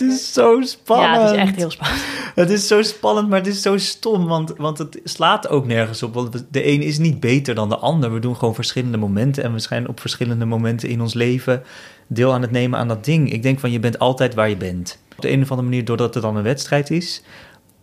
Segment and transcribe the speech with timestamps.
[0.00, 1.14] Het is zo spannend.
[1.14, 2.02] Ja, het is echt heel spannend.
[2.34, 6.02] Het is zo spannend, maar het is zo stom, want, want het slaat ook nergens
[6.02, 6.14] op.
[6.14, 8.12] Want de een is niet beter dan de ander.
[8.12, 11.62] We doen gewoon verschillende momenten en we zijn op verschillende momenten in ons leven
[12.06, 13.32] deel aan het nemen aan dat ding.
[13.32, 14.98] Ik denk van je bent altijd waar je bent.
[15.16, 17.22] Op de een of andere manier, doordat het dan een wedstrijd is,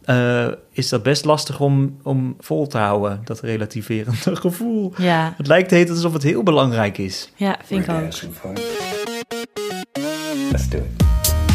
[0.03, 4.93] eh, is dat best lastig om, om vol te houden, dat relativerende gevoel.
[4.97, 7.31] Ja, Het lijkt heet alsof het heel belangrijk is.
[7.35, 8.01] ja vind ik ook.
[10.51, 11.06] Let's do it.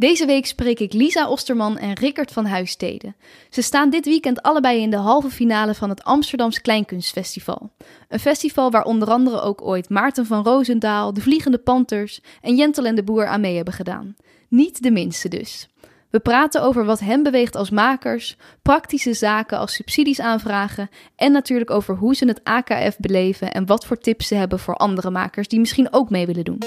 [0.00, 3.16] Deze week spreek ik Lisa Osterman en Rickert van Huisteden.
[3.50, 7.70] Ze staan dit weekend allebei in de halve finale van het Amsterdams Kleinkunstfestival.
[8.08, 12.84] Een festival waar onder andere ook ooit Maarten van Roosendaal, de Vliegende Panthers en Jentel
[12.84, 14.16] en de Boer aan mee hebben gedaan.
[14.48, 15.68] Niet de minste dus.
[16.10, 21.70] We praten over wat hen beweegt als makers, praktische zaken als subsidies aanvragen en natuurlijk
[21.70, 25.48] over hoe ze het AKF beleven en wat voor tips ze hebben voor andere makers
[25.48, 26.58] die misschien ook mee willen doen.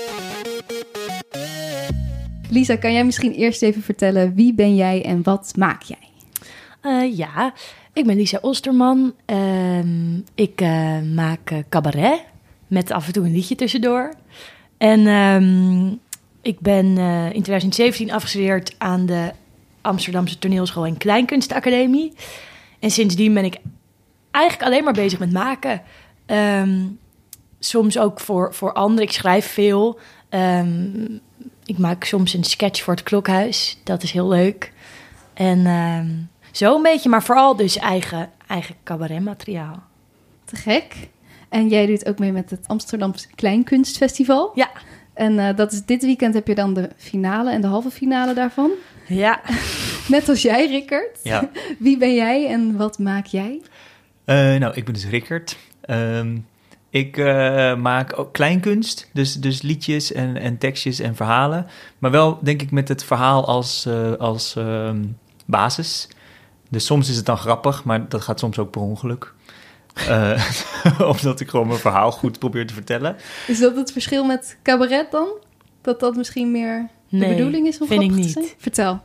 [2.49, 6.09] Lisa, kan jij misschien eerst even vertellen wie ben jij en wat maak jij?
[6.81, 7.53] Eh, ja,
[7.93, 9.13] ik ben Lisa Osterman.
[9.25, 12.21] Ehm, ik eh, maak eh, cabaret
[12.67, 14.13] met af en toe een liedje tussendoor.
[14.77, 15.87] En ehm,
[16.41, 16.85] ik ben
[17.33, 19.31] in 2017 afgestudeerd aan de
[19.81, 22.13] Amsterdamse Toneelschool en Kleinkunstacademie.
[22.79, 23.57] En sindsdien ben ik
[24.31, 25.81] eigenlijk alleen maar bezig met maken.
[26.25, 26.85] Ehm,
[27.59, 29.03] soms ook voor, voor anderen.
[29.03, 29.99] Ik schrijf veel.
[30.29, 31.17] Ehm,
[31.65, 33.77] ik maak soms een sketch voor het klokhuis.
[33.83, 34.71] Dat is heel leuk.
[35.33, 36.09] En ehm,
[36.51, 39.83] zo een beetje, maar vooral dus eigen, eigen cabaretmateriaal.
[40.45, 40.95] Te gek.
[41.49, 44.51] En jij doet ook mee met het Amsterdamse Kleinkunstfestival.
[44.55, 44.71] Ja.
[45.13, 48.33] En eh, dat is dit weekend heb je dan de finale en de halve finale
[48.33, 48.71] daarvan.
[49.07, 49.41] Ja.
[50.07, 51.19] Net als jij, Rickert.
[51.23, 51.49] Ja.
[51.79, 53.61] Wie ben jij en wat maak jij?
[54.25, 55.57] Eh, nou, ik ben dus Rickert.
[55.81, 56.37] Ehm,
[56.93, 61.67] ik eh, maak ook kleinkunst, dus, dus liedjes en, en tekstjes en verhalen.
[61.99, 65.03] Maar wel, denk ik, met het verhaal als, eh, als ehm,
[65.45, 66.07] basis.
[66.69, 69.33] Dus soms is het dan grappig, maar dat gaat soms ook per ongeluk.
[70.07, 70.49] Eh,
[71.13, 73.15] omdat ik gewoon mijn verhaal goed probeer te vertellen.
[73.47, 75.27] Is dat het verschil met cabaret dan?
[75.81, 78.31] Dat dat misschien meer de Nee, bedoeling is om vind ik niet.
[78.31, 78.45] zijn?
[78.57, 79.01] Vertel.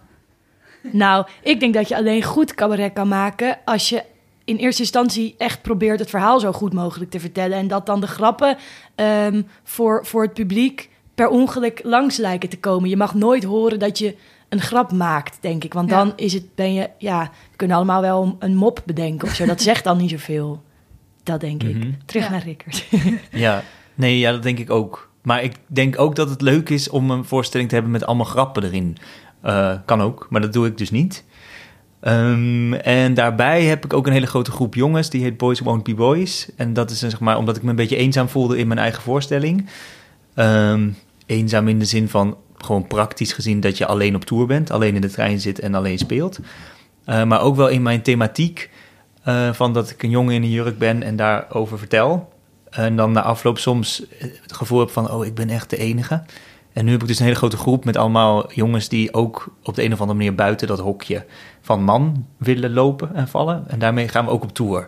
[0.83, 4.05] Nou, ik denk dat je alleen goed cabaret kan maken als je
[4.49, 7.59] in eerste instantie echt probeert het verhaal zo goed mogelijk te vertellen.
[7.59, 8.57] En dat dan de grappen
[8.95, 12.89] ehm, voor, voor het publiek per ongeluk langs lijken te komen.
[12.89, 14.17] Je mag nooit horen dat je
[14.49, 15.73] een grap maakt, denk ik.
[15.75, 15.97] Want Ja.
[15.97, 19.47] dan is het, ben je, ja, we kunnen allemaal wel een mop bedenken of zo.
[19.47, 20.63] Dat zegt dan niet zoveel.
[21.23, 21.77] Dat denk ik.
[21.77, 21.91] Mhm.
[22.07, 22.31] Terug Ja.
[22.31, 22.87] naar Rickert.
[23.31, 23.63] Ja,
[23.95, 25.11] nee, ja, dat denk ik ook.
[25.23, 28.27] Maar ik denk ook dat het leuk is om een voorstelling te hebben met allemaal
[28.27, 28.97] grappen erin.
[29.43, 31.25] Eh, kan ook, maar dat doe ik dus niet.
[32.01, 35.83] Ehm, en daarbij heb ik ook een hele grote groep jongens, die heet Boys Won't
[35.83, 36.49] Be Boys.
[36.57, 38.81] En dat is eh, zeg maar omdat ik me een beetje eenzaam voelde in mijn
[38.81, 39.69] eigen voorstelling.
[40.35, 40.91] Ehm,
[41.27, 44.95] eenzaam in de zin van gewoon praktisch gezien dat je alleen op tour bent, alleen
[44.95, 46.39] in de trein zit en alleen speelt.
[47.05, 48.71] Eh, maar ook wel in mijn thematiek
[49.23, 52.33] eh, van dat ik een jongen in een jurk ben en daarover vertel.
[52.71, 56.23] En dan na afloop soms het gevoel heb van, oh, ik ben echt de enige.
[56.73, 59.75] En nu heb ik dus een hele grote groep met allemaal jongens die ook op
[59.75, 61.25] de een of andere manier buiten dat hokje
[61.69, 63.65] van man willen lopen en vallen.
[63.67, 64.87] En daarmee gaan we ook op tour.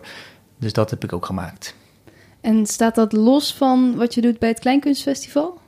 [0.59, 1.75] Dus dat heb ik ook gemaakt.
[2.41, 5.59] En staat dat los van wat je doet bij het Kleinkunstfestival?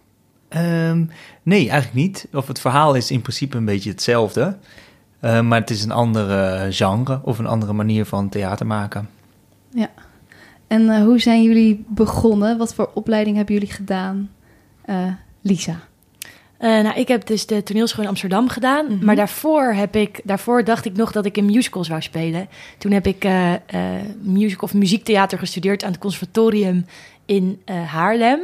[0.50, 1.06] Ehm,
[1.44, 2.28] nee, eigenlijk niet.
[2.34, 4.58] Of het verhaal is in principe een beetje hetzelfde.
[5.20, 9.10] Eh, maar het is een andere genre of een andere manier van theater maken.
[9.70, 9.90] Ja.
[10.68, 12.58] En eh, hoe zijn jullie begonnen?
[12.58, 14.30] Wat voor opleiding hebben jullie gedaan?
[14.82, 15.80] Eh, Lisa.
[16.64, 18.86] Eh, nou, ik heb dus de toneelschool in Amsterdam gedaan.
[18.86, 19.06] Mhm.
[19.06, 22.48] Maar daarvoor, heb ik, daarvoor dacht ik nog dat ik in musicals zou spelen.
[22.78, 23.60] Toen heb ik eh, eh,
[24.22, 26.86] music of muziektheater gestudeerd aan het conservatorium
[27.26, 28.40] in eh, Haarlem.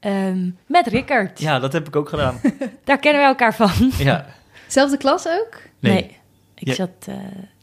[0.00, 1.40] Ehm, met Rickert.
[1.40, 2.40] Ja, dat heb ik ook gedaan.
[2.84, 3.70] Daar kennen we elkaar van.
[3.98, 4.26] ja.
[4.66, 5.58] Zelfde klas ook?
[5.78, 6.16] Nee.
[6.54, 6.74] ik Ja.
[6.74, 7.14] zat eh,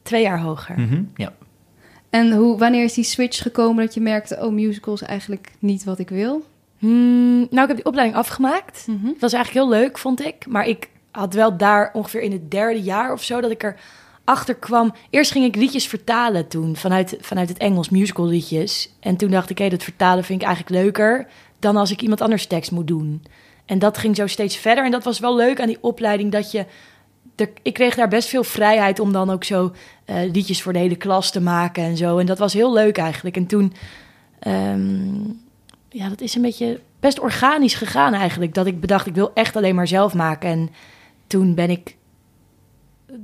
[0.04, 0.80] twee jaar hoger.
[0.80, 1.34] Mhm, ja.
[2.10, 4.38] En hoe, wanneer is die switch gekomen dat je merkte...
[4.42, 6.45] oh, musicals eigenlijk niet wat ik wil?
[6.80, 8.88] Hmm, nou, ik heb die opleiding afgemaakt.
[8.88, 9.06] Mhm.
[9.08, 10.46] Het was eigenlijk heel leuk, vond ik.
[10.48, 13.42] Maar ik had wel daar ongeveer in het derde jaar of zo...
[13.42, 13.76] dat ik er
[14.24, 14.94] achter kwam.
[15.10, 18.94] Eerst ging ik liedjes vertalen toen, vanuit, vanuit het Engels, musical liedjes.
[19.00, 21.28] En toen dacht ik, hé, dat vertalen vind ik eigenlijk leuker...
[21.60, 23.24] dan als ik iemand anders tekst moet doen.
[23.66, 24.86] En dat ging zo steeds verder.
[24.86, 26.66] En dat was wel leuk aan die opleiding, dat je
[27.36, 29.72] er- ik kreeg daar best veel vrijheid om dan ook zo
[30.06, 32.18] eh, liedjes voor de hele klas te maken en zo.
[32.18, 33.36] En dat was heel leuk eigenlijk.
[33.36, 33.74] En toen,
[34.40, 35.20] ehm,
[35.89, 38.53] ja, dat is een beetje best organisch gegaan eigenlijk.
[38.53, 40.50] Dat ik bedacht, ik wil echt alleen maar zelf maken.
[40.50, 40.69] En
[41.27, 41.95] toen ben ik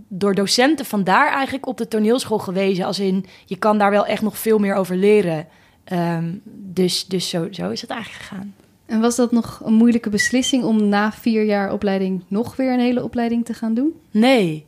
[0.08, 2.86] door docenten vandaar eigenlijk op de toneelschool gewezen.
[2.86, 5.48] Als in, je kan daar wel echt nog veel meer over leren.
[5.84, 8.56] Ehm, dus dus zo, zo is het eigenlijk gegaan.
[8.86, 12.80] En was dat nog een moeilijke beslissing om na vier jaar opleiding nog weer een
[12.80, 13.94] hele opleiding te gaan doen?
[14.12, 14.66] Nee,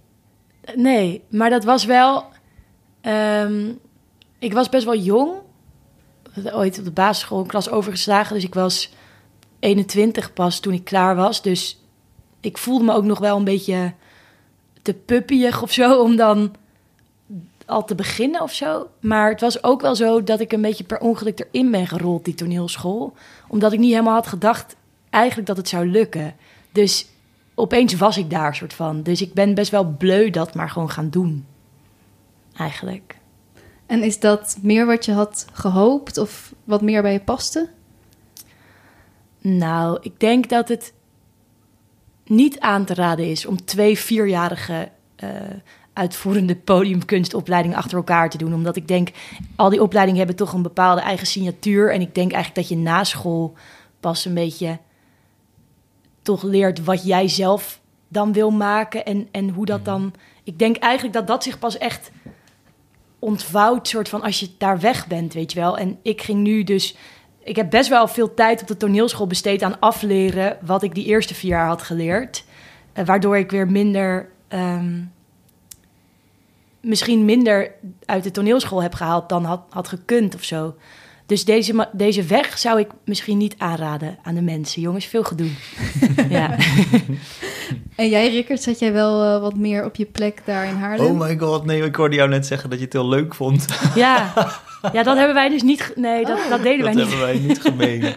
[0.76, 2.24] nee, maar dat was wel.
[3.02, 3.72] ehm,
[4.40, 5.32] ik was best wel jong.
[6.46, 8.90] Ooit op de basisschool een klas overgeslagen, dus ik was
[9.60, 11.42] 21 pas toen ik klaar was.
[11.42, 11.80] Dus
[12.42, 13.94] ik voelde me ook nog wel een beetje
[14.82, 16.56] te puppyig of zo om dan
[17.66, 18.90] al te beginnen of zo.
[19.00, 22.26] Maar het was ook wel zo dat ik een beetje per ongeluk erin ben gerold,
[22.26, 23.14] die toneelschool.
[23.48, 24.76] Omdat ik niet helemaal had gedacht
[25.10, 26.36] eigenlijk dat het zou lukken.
[26.72, 27.08] Dus
[27.56, 29.04] opeens was ik daar soort van.
[29.04, 31.46] Dus ik ben best wel bleu dat maar gewoon gaan doen.
[32.58, 33.17] Eigenlijk.
[33.88, 37.70] En is dat meer wat je had gehoopt of wat meer bij je paste?
[39.42, 40.94] Nou, ik denk dat het
[42.26, 45.30] niet aan te raden is om twee vierjarige eh,
[45.94, 48.54] uitvoerende podiumkunstopleidingen achter elkaar te doen.
[48.54, 49.10] Omdat ik denk,
[49.56, 51.94] al die opleidingen hebben toch een bepaalde eigen signatuur.
[51.94, 53.54] En ik denk eigenlijk dat je na school
[54.00, 54.80] pas een beetje
[56.22, 59.06] toch leert wat jij zelf dan wil maken.
[59.06, 60.14] En, en hoe dat dan.
[60.44, 62.12] Ik denk eigenlijk dat dat zich pas echt
[63.20, 65.78] ontvouwt, soort van als je daar weg bent, weet je wel.
[65.78, 66.96] En ik ging nu dus.
[67.44, 71.06] Ik heb best wel veel tijd op de toneelschool besteed aan afleren wat ik die
[71.06, 72.44] eerste vier jaar had geleerd.
[72.94, 74.30] Eh, waardoor ik weer minder.
[74.48, 75.02] ehm,
[76.80, 77.72] misschien minder
[78.06, 80.76] uit de toneelschool heb gehaald dan had, had gekund of zo.
[81.28, 84.82] Dus deze, deze weg zou ik misschien niet aanraden aan de mensen.
[84.82, 85.50] Jongens, veel gedoe.
[86.30, 86.56] ja.
[87.96, 91.06] En jij, Rickert, zat jij wel eh, wat meer op je plek daar in Haarlem?
[91.06, 93.66] Oh my god, nee, ik hoorde jou net zeggen dat je het heel leuk vond.
[93.96, 94.34] ja.
[94.94, 95.92] Ja, dat hebben wij dus niet...
[95.96, 97.14] Nee, dat, dat deden wij dat niet.
[97.14, 98.16] hebben wij niet gemeen.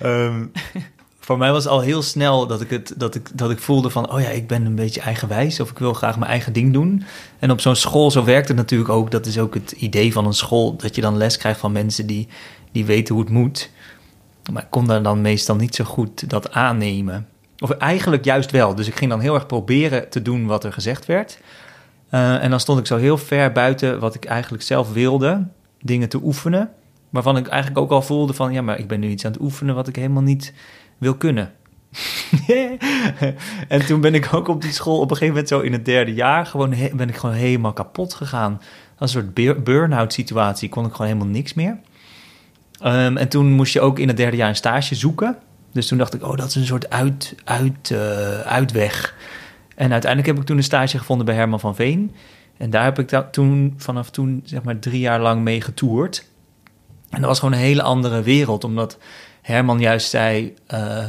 [0.00, 0.46] Ehm,
[1.24, 4.12] voor mij was al heel snel dat ik, het, dat, ik, dat ik voelde van...
[4.12, 7.04] oh ja, ik ben een beetje eigenwijs of ik wil graag mijn eigen ding doen.
[7.38, 9.10] En op zo'n school, zo werkt het natuurlijk ook.
[9.10, 10.76] Dat is ook het idee van een school...
[10.76, 12.28] dat je dan les krijgt van mensen die,
[12.72, 13.70] die weten hoe het moet.
[14.52, 17.28] Maar ik kon daar dan meestal niet zo goed dat aannemen.
[17.58, 18.74] Of eigenlijk juist wel.
[18.74, 21.38] Dus ik ging dan heel erg proberen te doen wat er gezegd werd.
[22.08, 25.46] Eh, en dan stond ik zo heel ver buiten wat ik eigenlijk zelf wilde...
[25.80, 26.70] dingen te oefenen...
[27.10, 28.52] Waarvan ik eigenlijk ook al voelde van...
[28.52, 30.52] ja, maar ik ben nu iets aan het oefenen wat ik helemaal niet
[30.98, 31.52] wil kunnen.
[33.68, 35.84] en toen ben ik ook op die school op een gegeven moment zo in het
[35.84, 36.46] derde jaar...
[36.46, 38.60] Gewoon ben ik gewoon helemaal kapot gegaan.
[38.98, 41.78] Een soort bur- burn-out situatie kon ik gewoon helemaal niks meer.
[42.80, 45.36] Ehm, en toen moest je ook in het derde jaar een stage zoeken.
[45.72, 49.14] Dus toen dacht ik, oh, dat is een soort uit, uit, eh, uitweg.
[49.76, 52.14] En uiteindelijk heb ik toen een stage gevonden bij Herman van Veen.
[52.56, 56.28] En daar heb ik da- toen, vanaf toen zeg maar drie jaar lang mee getoerd.
[57.10, 58.98] En dat was gewoon een hele andere wereld, omdat
[59.44, 61.06] Herman juist zei, eh,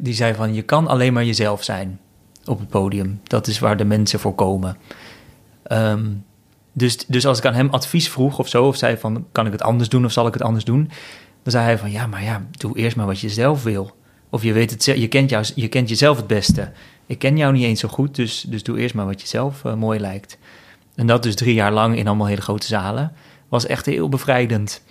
[0.00, 2.00] die zei van je kan alleen maar jezelf zijn
[2.44, 3.20] op het podium.
[3.22, 4.76] Dat is waar de mensen voor komen.
[5.62, 6.06] Ehm,
[6.72, 9.52] dus, dus als ik aan hem advies vroeg of zo, of zei van kan ik
[9.52, 10.90] het anders doen of zal ik het anders doen,
[11.42, 13.96] dan zei hij van ja, maar ja, doe eerst maar wat je zelf wil.
[14.30, 16.72] Of je weet het, je kent, jou, je kent jezelf het beste.
[17.06, 19.64] Ik ken jou niet eens zo goed, dus, dus doe eerst maar wat je zelf
[19.64, 20.38] eh, mooi lijkt.
[20.94, 23.12] En dat dus drie jaar lang in allemaal hele grote zalen.
[23.48, 24.82] Was echt heel bevrijdend.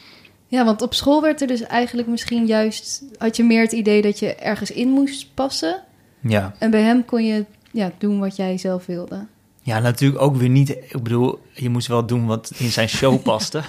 [0.50, 3.04] Ja, want op school werd er dus eigenlijk misschien juist...
[3.18, 5.84] had je meer het idee dat je ergens in moest passen.
[6.20, 6.54] Ja.
[6.58, 9.26] En bij hem kon je ja, doen wat jij zelf wilde.
[9.62, 10.70] ja, natuurlijk ook weer niet.
[10.70, 13.62] Ik bedoel, je moest wel doen wat in zijn show paste.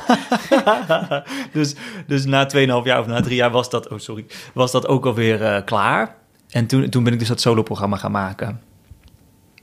[1.52, 1.74] dus,
[2.06, 5.06] dus na 2,5 jaar of na drie jaar was dat, oh sorry, was dat ook
[5.06, 6.16] alweer eh klaar.
[6.50, 8.60] En toen, toen ben ik dus dat soloprogramma gaan maken.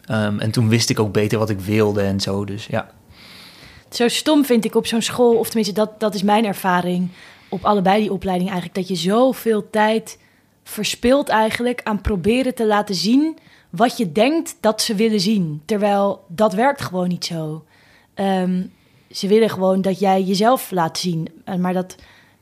[0.05, 2.45] Ehm, en toen wist ik ook beter wat ik wilde en zo.
[2.45, 2.89] Dus ja.
[3.89, 7.09] Zo stom vind ik op zo'n school, of tenminste, dat, dat is mijn ervaring
[7.49, 10.17] op allebei die opleidingen eigenlijk, dat je zoveel tijd
[10.63, 13.37] verspilt eigenlijk aan proberen te laten zien
[13.69, 15.61] wat je denkt dat ze willen zien.
[15.65, 17.63] Terwijl dat werkt gewoon niet zo.
[18.13, 18.63] Ehm,
[19.11, 21.27] ze willen gewoon dat jij jezelf laat zien.
[21.45, 21.95] Eh, Maar dat,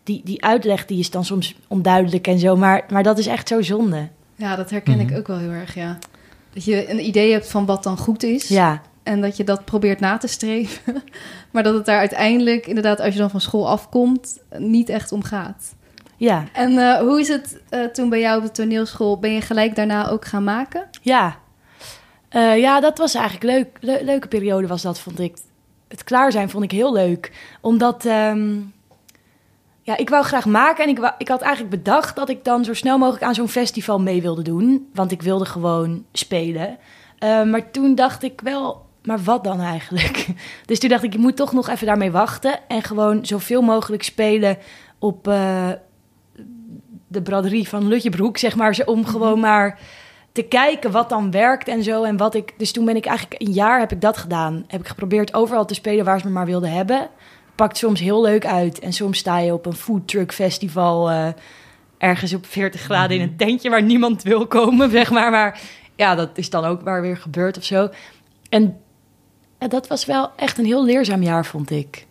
[0.04, 2.56] die, die uitleg die is dan soms onduidelijk en zo.
[2.56, 4.08] Maar, maar dat is echt zo zonde.
[4.36, 5.08] Ja, dat herken Mhm.
[5.10, 5.98] ik ook wel heel erg, ja.
[6.54, 8.48] Dat je een idee hebt van wat dan goed is.
[8.48, 11.04] Ja, En dat je dat probeert na te streven.
[11.52, 15.24] Maar dat het daar uiteindelijk, inderdaad, als je dan van school afkomt, niet echt om
[15.24, 15.76] gaat.
[16.18, 19.20] ja, En eh, hoe is het eh, toen bij jou op de toneelschool?
[19.20, 20.88] Ben je gelijk daarna ook gaan maken?
[21.02, 21.38] ja.
[22.30, 23.68] Eh, ja, dat was eigenlijk leuk.
[23.80, 25.38] Le- leuke periode was dat, vond ik.
[25.88, 27.32] Het klaar zijn vond ik heel leuk.
[27.62, 28.56] Omdat, ehm,
[29.82, 30.84] ja, ik wou graag maken.
[30.84, 33.48] En ik, wou- ik had eigenlijk bedacht dat ik dan zo snel mogelijk aan zo'n
[33.50, 34.90] festival mee wilde doen.
[34.94, 36.78] Want ik wilde gewoon spelen.
[37.20, 40.28] Maar toen dacht ik wel, maar wat dan eigenlijk?
[40.66, 44.04] Dus toen dacht ik, je moet toch nog even daarmee wachten en gewoon zoveel mogelijk
[44.04, 44.58] spelen
[45.00, 45.70] op eh,
[47.08, 49.80] de braderie van Lutjebroek, zeg maar, om gewoon maar
[50.36, 52.04] te kijken wat dan werkt en zo.
[52.04, 52.54] En wat ik.
[52.58, 54.64] Dus toen ben ik eigenlijk een jaar heb ik dat gedaan.
[54.68, 57.10] Heb ik geprobeerd overal te spelen waar ze me maar wilden hebben.
[57.56, 58.80] Pakt soms heel leuk uit.
[58.80, 61.10] En soms sta je op een food truck festival.
[61.10, 61.28] eh,
[61.98, 65.32] ergens op 40 graden in een tentje waar niemand wil komen, zeg maar.
[65.32, 65.60] Maar
[65.96, 67.90] ja, dat is dan ook waar weer gebeurt of zo.
[68.50, 68.78] En
[69.60, 72.06] ja, dat was wel echt een heel leerzaam jaar, vond ik.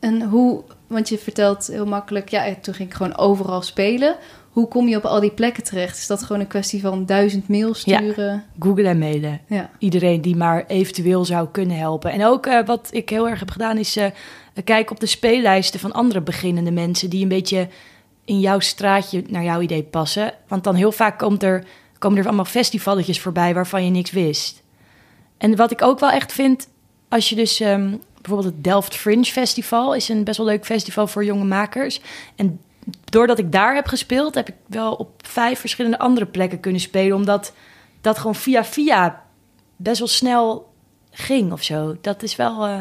[0.00, 4.16] En hoe, want je vertelt heel makkelijk, ja, toen ging ik gewoon overal spelen.
[4.50, 5.96] Hoe kom je op al die plekken terecht?
[5.96, 8.44] Is dat gewoon een kwestie van duizend mails sturen?
[8.58, 9.40] Googlen en mailen.
[9.46, 9.70] Ja.
[9.78, 12.12] Iedereen die maar eventueel zou kunnen helpen.
[12.12, 14.10] En ook eh, wat ik heel erg heb gedaan is eh
[14.64, 17.68] kijken op de speellijsten van andere beginnende mensen die een beetje
[18.24, 20.34] in jouw straatje naar jouw idee passen.
[20.48, 21.64] Want dan heel vaak komt er,
[21.98, 24.62] komen er allemaal festivalletjes voorbij waarvan je niks wist.
[25.38, 26.68] En wat ik ook wel echt vind,
[27.12, 31.06] als je dus ehm, bijvoorbeeld het Delft Fringe Festival is een best wel leuk festival
[31.06, 32.00] voor jonge makers.
[32.36, 32.60] En
[33.04, 37.16] doordat ik daar heb gespeeld, heb ik wel op vijf verschillende andere plekken kunnen spelen,
[37.16, 37.52] omdat
[38.00, 39.22] dat gewoon via via
[39.76, 40.72] best wel snel
[41.10, 41.96] ging of zo.
[42.00, 42.66] Dat is wel.
[42.66, 42.80] eh,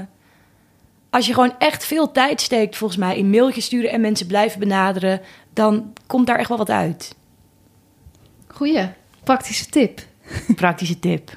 [1.09, 4.59] als je gewoon echt veel tijd steekt, volgens mij, in mailtjes sturen en mensen blijven
[4.59, 5.21] benaderen,
[5.53, 7.15] dan komt daar echt wel wat uit.
[8.47, 8.89] Goeie,
[9.23, 10.01] praktische tip.
[10.55, 11.31] Praktische tip.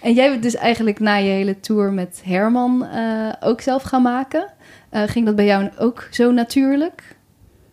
[0.00, 4.02] En jij bent dus eigenlijk na je hele tour met Herman eh, ook zelf gaan
[4.02, 4.52] maken.
[4.90, 7.16] Eh, ging dat bij jou ook zo natuurlijk?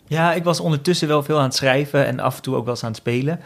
[0.08, 2.74] Ja, ik was ondertussen wel veel aan het schrijven en af en toe ook wel
[2.74, 3.40] eens aan het spelen.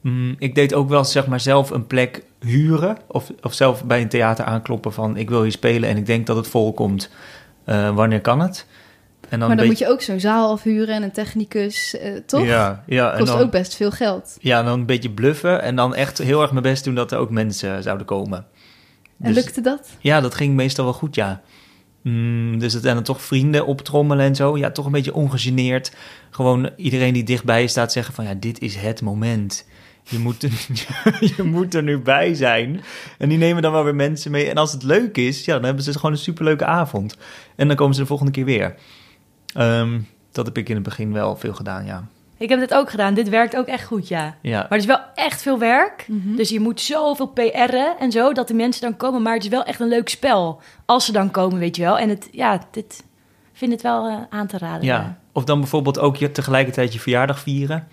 [0.00, 4.00] Mm, ik deed ook wel zeg maar zelf een plek huren of, of zelf bij
[4.00, 7.10] een theater aankloppen van ik wil hier spelen en ik denk dat het vol komt.
[7.64, 8.66] Eh, wanneer kan het?
[9.28, 12.44] En maar dan moet je ook zo'n zaal afhuren en een technicus, eh, toch?
[12.44, 14.36] Ja, ja en Kost dan, ook best veel geld.
[14.40, 17.18] ja, dan een beetje bluffen en dan echt heel erg mijn best doen dat er
[17.18, 18.46] ook mensen zouden komen.
[19.20, 19.88] En Dus- lukte dat?
[19.98, 21.40] Ja, dat ging meestal wel goed, ja.
[22.02, 24.56] Mm, dus het en dan toch vrienden optrommelen en zo.
[24.58, 25.92] Ja, toch een beetje ongegeneerd.
[26.30, 28.24] Gewoon iedereen die dichtbij je staat zeggen van...
[28.24, 29.66] ja, dit is het moment.
[30.02, 30.66] Je moet, er,
[31.36, 32.80] je moet er nu bij zijn.
[33.18, 34.50] En die nemen dan wel weer mensen mee.
[34.50, 37.16] En als het leuk is, ja, dan hebben ze gewoon een superleuke avond.
[37.56, 38.74] En dan komen ze de volgende keer weer.
[39.54, 40.00] Ehm,
[40.32, 42.06] dat heb ik in het begin wel veel gedaan, ja.
[42.38, 43.14] Ik heb dit ook gedaan.
[43.14, 44.36] Dit werkt ook echt goed, ja.
[44.42, 46.04] Ja, Maar het is wel echt veel werk.
[46.08, 46.36] Mhm.
[46.36, 49.22] Dus je moet zoveel PR'en en zo, dat de mensen dan komen.
[49.22, 50.60] Maar het is wel echt een leuk spel.
[50.84, 51.98] Als ze dan komen, weet je wel.
[51.98, 53.04] En het, ja, dit
[53.52, 54.84] vind het wel eh, aan te raden.
[54.84, 55.18] ja.
[55.32, 57.88] Of dan bijvoorbeeld ook je tegelijkertijd je verjaardag vieren.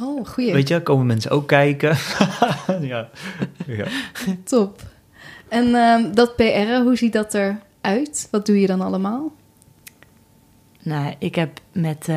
[0.00, 0.52] Oh, goeie.
[0.52, 1.96] Weet je, komen mensen ook kijken.
[2.80, 3.08] ja.
[3.66, 3.84] ja.
[4.44, 4.80] Top.
[5.48, 8.28] En ehm, dat PR, hoe ziet dat eruit?
[8.30, 9.32] Wat doe je dan allemaal?
[10.82, 12.16] Nou, ik heb met eh,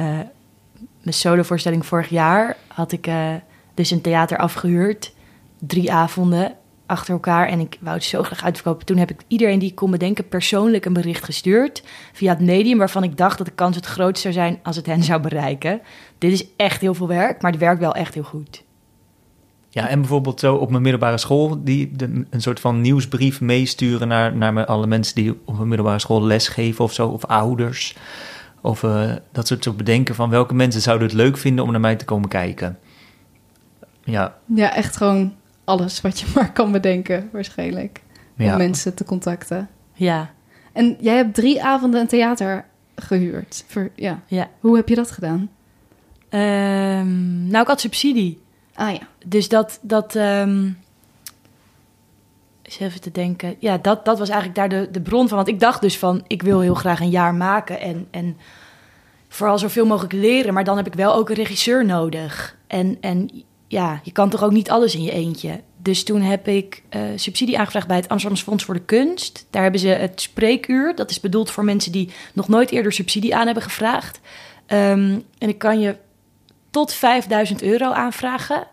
[1.01, 2.58] mijn solovoorstelling vorig jaar...
[2.67, 3.34] had ik eh,
[3.74, 5.13] dus een theater afgehuurd.
[5.60, 6.55] Drie avonden
[6.86, 7.48] achter elkaar.
[7.48, 8.86] En ik wou het zo graag uitverkopen.
[8.86, 10.27] Toen heb ik iedereen die kon bedenken...
[10.27, 11.84] persoonlijk een bericht gestuurd.
[12.13, 14.60] Via het medium waarvan ik dacht dat de kans het grootst zou zijn...
[14.63, 15.82] als het hen zou bereiken.
[16.17, 18.63] Dit is echt heel veel werk, maar het werkt wel echt heel goed.
[19.70, 21.91] Ja, en bijvoorbeeld zo op mijn middelbare school, die
[22.29, 26.84] een soort van nieuwsbrief meesturen naar, naar alle mensen die op mijn middelbare school lesgeven
[26.84, 27.96] of zo, of ouders.
[28.63, 31.79] Of eh, dat soort zo bedenken van welke mensen zouden het leuk vinden om naar
[31.79, 32.79] mij te komen kijken.
[34.03, 38.01] Ja, Ja, echt gewoon alles wat je maar kan bedenken, waarschijnlijk.
[38.38, 38.58] Om ja.
[38.58, 39.70] mensen te contacten.
[39.93, 40.29] Ja,
[40.74, 42.65] En jij hebt drie avonden een theater
[42.96, 43.63] gehuurd.
[43.67, 44.20] Voor, ja.
[44.25, 44.50] ja.
[44.60, 45.50] Hoe heb je dat gedaan?
[46.29, 48.41] Ehm, nou, ik had subsidie.
[48.74, 49.08] Ah ja.
[49.25, 50.70] Dus dat, dat ehm,
[52.63, 53.55] eens even te denken.
[53.60, 55.38] Ja, dat, dat was eigenlijk daar de, de bron van.
[55.38, 58.38] Want ik dacht dus van, ik wil heel graag een jaar maken en, en
[59.27, 60.53] vooral zoveel mogelijk leren.
[60.53, 62.58] Maar dan heb ik wel ook een regisseur nodig.
[62.67, 63.29] En, en
[63.67, 65.62] ja, je kan toch ook niet alles in je eentje.
[65.77, 69.46] Dus toen heb ik eh, subsidie aangevraagd bij het Amsterdamse Fonds voor de Kunst.
[69.50, 70.96] Daar hebben ze het spreekuur.
[70.96, 74.20] Dat is bedoeld voor mensen die nog nooit eerder subsidie aan hebben gevraagd.
[74.65, 75.96] Ehm, en ik kan je
[76.70, 78.67] tot 5000 euro aanvragen.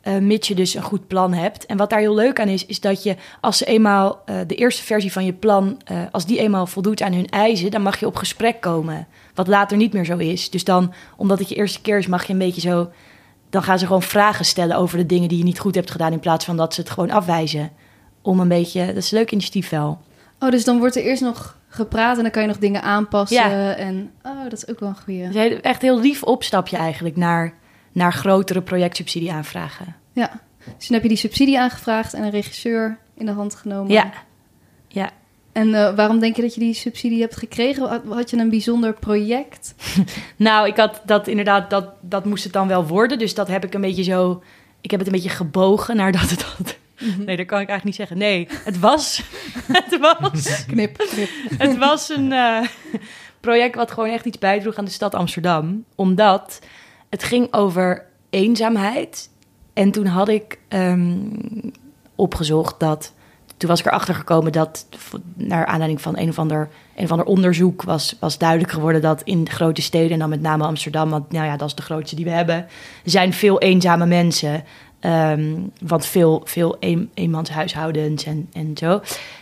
[0.00, 1.66] Eh, mits je dus een goed plan hebt.
[1.66, 4.54] En wat daar heel leuk aan is, is dat je als ze eenmaal eh, de
[4.54, 8.00] eerste versie van je plan, eh, als die eenmaal voldoet aan hun eisen, dan mag
[8.00, 9.06] je op gesprek komen.
[9.34, 10.50] Wat later niet meer zo is.
[10.50, 12.90] Dus dan, omdat het je eerste keer is, mag je een beetje zo.
[13.50, 16.12] Dan gaan ze gewoon vragen stellen over de dingen die je niet goed hebt gedaan,
[16.12, 17.70] in plaats van dat ze het gewoon afwijzen.
[18.22, 20.00] Om een beetje, dat is een leuk initiatief wel.
[20.38, 23.50] Oh, dus dan wordt er eerst nog gepraat en dan kan je nog dingen aanpassen.
[23.50, 23.74] Ja.
[23.74, 25.26] En oh, dat is ook wel een goeie.
[25.26, 27.54] Heel- echt heel lief opstapje eigenlijk naar,
[27.92, 29.96] naar grotere projectsubsidie aanvragen.
[30.12, 30.40] Ja.
[30.76, 33.92] Dus toen heb je die subsidie aangevraagd en een regisseur in de hand genomen.
[33.92, 34.12] Ja,
[34.88, 35.10] ja.
[35.52, 38.02] En eh, waarom denk je dat je die subsidie hebt gekregen?
[38.08, 39.74] Had, je een bijzonder project?
[40.36, 43.18] Nou, ik had dat inderdaad, dat, dat moest het dan wel worden.
[43.18, 44.42] Dus dat heb ik een beetje zo.
[44.80, 47.84] Ik heb het een beetje gebogen naar dat het had Nee, dat kan ik eigenlijk
[47.84, 48.18] niet zeggen.
[48.18, 49.22] Nee, het was...
[49.80, 50.64] Het was...
[50.72, 51.28] Knip, knip.
[51.58, 52.66] Het was een eh,
[53.40, 55.84] project wat gewoon echt iets bijdroeg aan de stad Amsterdam.
[55.94, 56.60] Omdat
[57.10, 59.30] het ging over eenzaamheid.
[59.72, 61.18] En toen had ik ehm,
[62.14, 63.12] opgezocht dat...
[63.56, 64.86] Toen was ik erachter gekomen dat,
[65.34, 66.68] naar aanleiding van een of ander,
[67.24, 71.32] onderzoek, was, was duidelijk geworden dat in grote steden, en dan met name Amsterdam, want
[71.32, 72.66] nou ja, dat is de grootste die we hebben,
[73.04, 74.64] zijn veel eenzame mensen.
[75.00, 79.00] Ehm, want veel, veel een, eenmanshuishoudens en, en zo.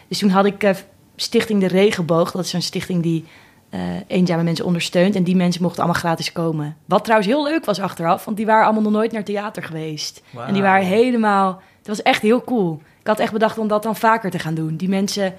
[0.08, 0.74] Dus toen had ik eh,
[1.16, 3.24] Stichting de Regenboog, dat is een stichting die
[3.70, 5.14] eh, eenzame mensen ondersteunt.
[5.14, 6.76] En die mensen mochten allemaal gratis komen.
[6.84, 10.22] Wat trouwens heel leuk was achteraf, want die waren allemaal nog nooit naar theater geweest.
[10.46, 12.82] En die waren helemaal, het was echt heel cool.
[13.00, 14.76] Ik had echt bedacht om dat dan vaker te gaan doen.
[14.76, 15.34] Die mensen,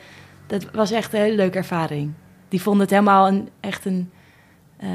[0.48, 2.12] dat was echt een hele leuke ervaring.
[2.50, 4.12] Die vonden het helemaal een, echt een
[4.78, 4.90] eh,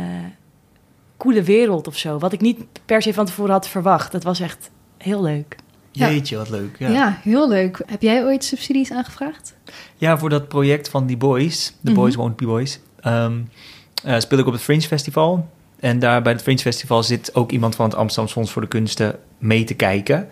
[1.17, 2.19] coole wereld of zo.
[2.19, 4.13] Wat ik niet per se van tevoren had verwacht.
[4.13, 5.57] Dat was echt heel leuk.
[5.91, 6.11] Ja.
[6.11, 6.77] Jeetje, wat leuk.
[6.79, 6.89] Ja.
[6.89, 7.19] Ja.
[7.23, 7.83] heel leuk.
[7.87, 9.55] Heb jij ooit subsidies aangevraagd?
[9.97, 12.01] ja, voor dat project van die boys, de Mhm.
[12.01, 15.49] Boys Won't Be Boys, eh, speel ik op het Fringe Festival.
[15.81, 18.69] En daar bij het Fringe Festival zit ook iemand van het Amsterdam Fonds voor de
[18.69, 20.29] Kunsten mee te kijken.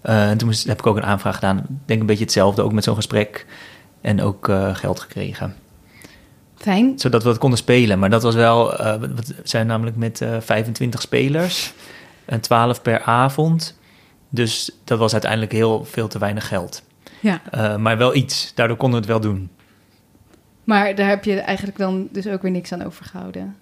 [0.00, 1.58] Eh, en toen moest- heb ik ook een aanvraag gedaan.
[1.58, 3.46] Ik denk een beetje hetzelfde, ook met zo'n gesprek.
[4.00, 5.54] En ook eh, geld gekregen.
[6.56, 6.98] Fijn.
[6.98, 7.98] Zodat we het konden spelen.
[7.98, 9.10] Maar dat was wel, we
[9.42, 11.72] zijn namelijk met eh 25 spelers.
[12.24, 13.78] En 12 per avond.
[14.28, 16.82] Dus dat was uiteindelijk heel veel te weinig geld.
[17.20, 17.40] Ja.
[17.78, 18.52] Maar wel iets.
[18.54, 19.50] Daardoor konden we het wel doen.
[20.64, 23.56] Maar daar heb je eigenlijk dan dus ook weer niks aan overgehouden.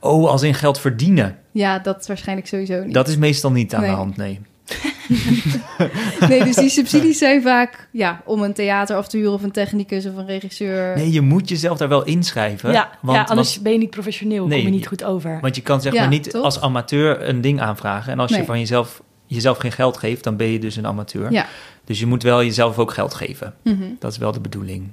[0.00, 1.38] Oh, als in geld verdienen.
[1.50, 2.94] Ja, dat is waarschijnlijk sowieso niet.
[2.94, 3.90] Dat is meestal niet aan Nee.
[3.90, 4.40] de hand, nee.
[6.28, 9.50] Nee, dus die subsidies zijn vaak ja, om een theater af te huren of een
[9.52, 10.96] technicus of een regisseur.
[10.96, 12.72] Nee, je moet jezelf daar wel inschrijven.
[12.72, 15.38] Ja, want, ja, anders want, ben je niet professioneel, Nee, kom je niet goed over.
[15.40, 16.42] want je kan zeg Ja, maar niet toch?
[16.44, 18.12] als amateur een ding aanvragen.
[18.12, 21.32] En als je van jezelf, jezelf geen geld geeft, dan ben je dus een amateur.
[21.32, 21.46] Ja.
[21.84, 23.54] Dus je moet wel jezelf ook geld geven.
[23.62, 23.82] Mhm.
[23.98, 24.90] Dat is wel de bedoeling.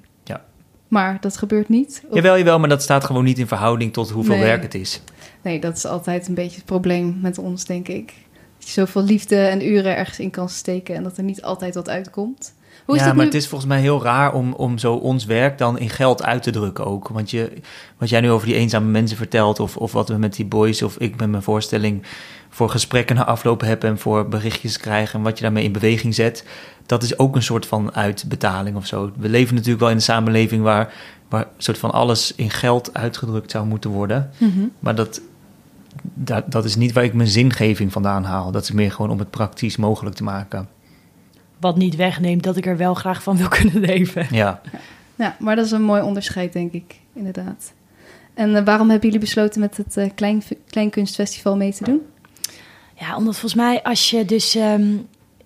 [0.90, 2.04] Maar dat gebeurt niet.
[2.10, 4.44] Of- Jawel, jawel, maar dat staat gewoon niet in verhouding tot hoeveel Nee.
[4.44, 5.02] werk het is.
[5.42, 8.14] Nee, dat is altijd een beetje het probleem met ons, denk ik.
[8.58, 11.76] Dat je zoveel liefde en uren ergens in kan steken en dat er niet altijd
[11.76, 12.54] wat uitkomt.
[12.86, 13.32] Hoe is ja, dat maar nu?
[13.32, 16.44] het is volgens mij heel raar om, om zo ons werk dan in geld uit
[16.44, 17.08] te drukken ook.
[17.08, 17.52] Want je,
[17.98, 20.82] wat jij nu over die eenzame mensen vertelt, of, of wat we met die boys,
[20.82, 22.04] of ik met mijn voorstelling
[22.50, 26.16] voor gesprekken na afloop heb en voor berichtjes krijgen en wat je daarmee in beweging
[26.16, 26.46] zet,
[26.86, 29.12] dat is ook een soort van uitbetaling of zo.
[29.18, 30.94] We leven natuurlijk wel in een samenleving waar,
[31.30, 34.30] waar een soort van alles in geld uitgedrukt zou moeten worden.
[34.38, 34.68] Mhm.
[34.80, 35.22] Maar dat,
[36.02, 38.52] dat, dat is niet waar ik mijn zingeving vandaan haal.
[38.52, 40.70] Dat is meer gewoon om het praktisch mogelijk te maken.
[41.60, 44.28] Wat niet wegneemt dat ik er wel graag van wil kunnen leven.
[44.32, 44.62] Ja.
[45.16, 47.74] Ja, maar dat is een mooi onderscheid, denk ik, inderdaad.
[48.34, 52.02] En eh, waarom hebben jullie besloten met het eh, Klein, Kleinkunstfestival mee te doen?
[53.00, 54.56] Ja, omdat volgens mij als je dus...
[54.56, 54.96] ehm,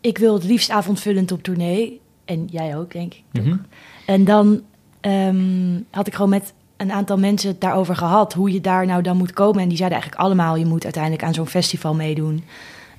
[0.02, 2.02] ik wil het liefst avondvullend op tournee.
[2.26, 3.24] En jij ook, denk ik.
[3.44, 3.58] Mhm.
[4.06, 4.62] En dan
[5.02, 8.34] ehm, had ik gewoon met een aantal mensen het daarover gehad.
[8.34, 9.62] Hoe je daar nou dan moet komen.
[9.62, 10.56] En die zeiden eigenlijk allemaal...
[10.56, 12.44] je moet uiteindelijk aan zo'n festival meedoen.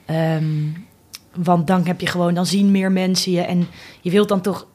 [0.04, 0.44] Ehm,
[1.34, 2.34] want dan heb je gewoon...
[2.34, 3.40] dan zien meer mensen je.
[3.40, 3.66] En
[4.00, 4.66] je wilt dan toch...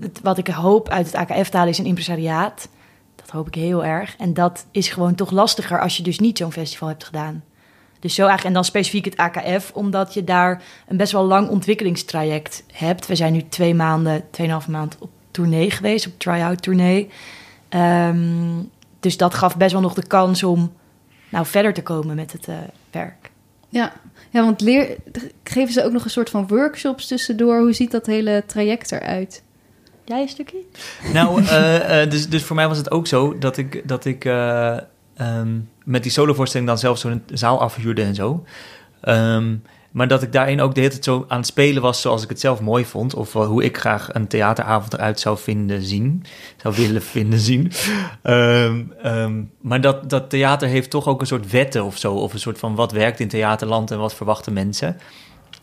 [0.00, 2.68] het- wat ik hoop uit het AKF halen is een impresariaat.
[3.16, 4.16] Dat hoop ik heel erg.
[4.16, 5.80] En dat is gewoon toch lastiger...
[5.80, 7.42] als je dus niet zo'n festival hebt gedaan.
[8.04, 11.48] Dus zo eigenlijk, en dan specifiek het AKF, omdat je daar een best wel lang
[11.48, 13.06] ontwikkelingstraject hebt.
[13.06, 17.10] We zijn nu twee maanden, tweeënhalve maand op tournee geweest, op try-out tournee.
[17.68, 18.62] Ehm,
[19.00, 20.72] dus dat gaf best wel nog de kans om
[21.28, 22.56] nou, verder te komen met het eh,
[22.90, 23.30] werk.
[23.68, 23.92] Ja,
[24.30, 24.96] ja want leer,
[25.44, 27.58] geven ze ook nog een soort van workshops tussendoor?
[27.58, 29.42] Hoe ziet dat hele traject eruit?
[30.04, 30.64] Jij een stukje?
[31.12, 34.24] Nou, eh, eh, dus, dus voor mij was het ook zo dat ik, dat ik
[34.24, 34.78] eh,
[35.16, 38.44] ehm, met die solovoorstelling dan zelf zo'n zaal afhuurde en zo.
[39.00, 39.56] Ehm,
[39.90, 42.28] maar dat ik daarin ook de hele tijd zo aan het spelen was zoals ik
[42.28, 43.14] het zelf mooi vond.
[43.14, 46.24] Of hoe ik graag een theateravond eruit zou vinden zien.
[46.62, 47.72] Zou willen vinden zien.
[48.22, 52.14] Ehm, ehm, maar dat, dat theater heeft toch ook een soort wetten of zo.
[52.14, 54.96] Of een soort van wat werkt in theaterland en wat verwachten mensen.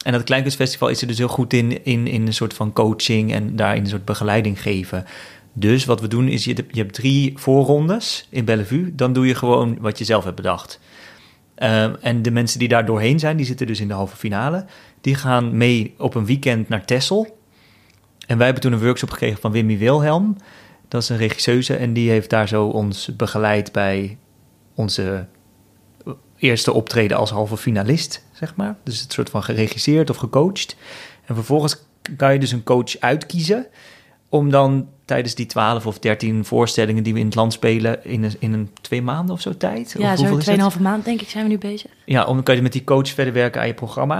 [0.03, 3.33] En dat Kleinkunstfestival is er dus heel goed in, in, in een soort van coaching
[3.33, 5.05] en daarin een soort begeleiding geven.
[5.53, 8.95] Dus wat we doen is, je, je hebt drie voorrondes in Bellevue.
[8.95, 10.79] Dan doe je gewoon wat je zelf hebt bedacht.
[11.55, 14.65] Ehm, en de mensen die daar doorheen zijn, die zitten dus in de halve finale.
[15.01, 17.39] Die gaan mee op een weekend naar Texel.
[18.27, 20.35] En wij hebben toen een workshop gekregen van Wimmy Wilhelm.
[20.87, 24.17] Dat is een regisseuse en die heeft daar zo ons begeleid bij
[24.75, 25.27] onze
[26.37, 28.77] eerste optreden als halve finalist, zeg maar.
[28.83, 30.75] Dus het soort van geregisseerd of gecoacht.
[31.25, 31.85] En vervolgens
[32.17, 33.67] kan je dus een coach uitkiezen
[34.31, 38.23] om dan tijdens die 12 of 13 voorstellingen die we in het land spelen in
[38.23, 39.95] een, in een twee maanden of zo tijd.
[39.97, 40.41] Ja, zo'n?
[40.75, 41.91] 2,5 maand denk ik zijn we nu bezig.
[42.05, 44.19] Ja, om dan kan je met die coach verder werken aan je programma.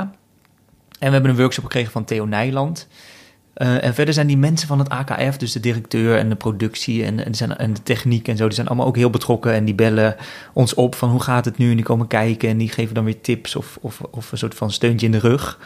[1.00, 2.88] En we hebben een workshop gekregen van Theo Nijland.
[3.54, 7.04] Eh, en verder zijn die mensen van het AKF, dus de directeur en de productie
[7.04, 9.54] en, en, zijn, en de techniek en zo, die zijn allemaal ook heel betrokken.
[9.54, 10.16] En die bellen
[10.54, 11.70] ons op van hoe gaat het nu?
[11.70, 14.56] En die komen kijken en die geven dan weer tips of, of, of een soort
[14.56, 15.60] van steuntje in de rug.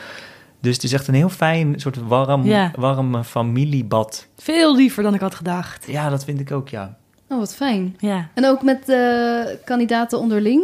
[0.65, 2.71] Dus het is echt een heel fijn, soort warm, Ja.
[2.75, 4.28] warm familiebad.
[4.38, 5.86] Veel liever dan ik had gedacht.
[5.88, 6.97] Ja, dat vind ik ook, ja.
[7.30, 7.95] Oh, wat fijn.
[7.99, 10.63] Ja, En ook met de kandidaten onderling?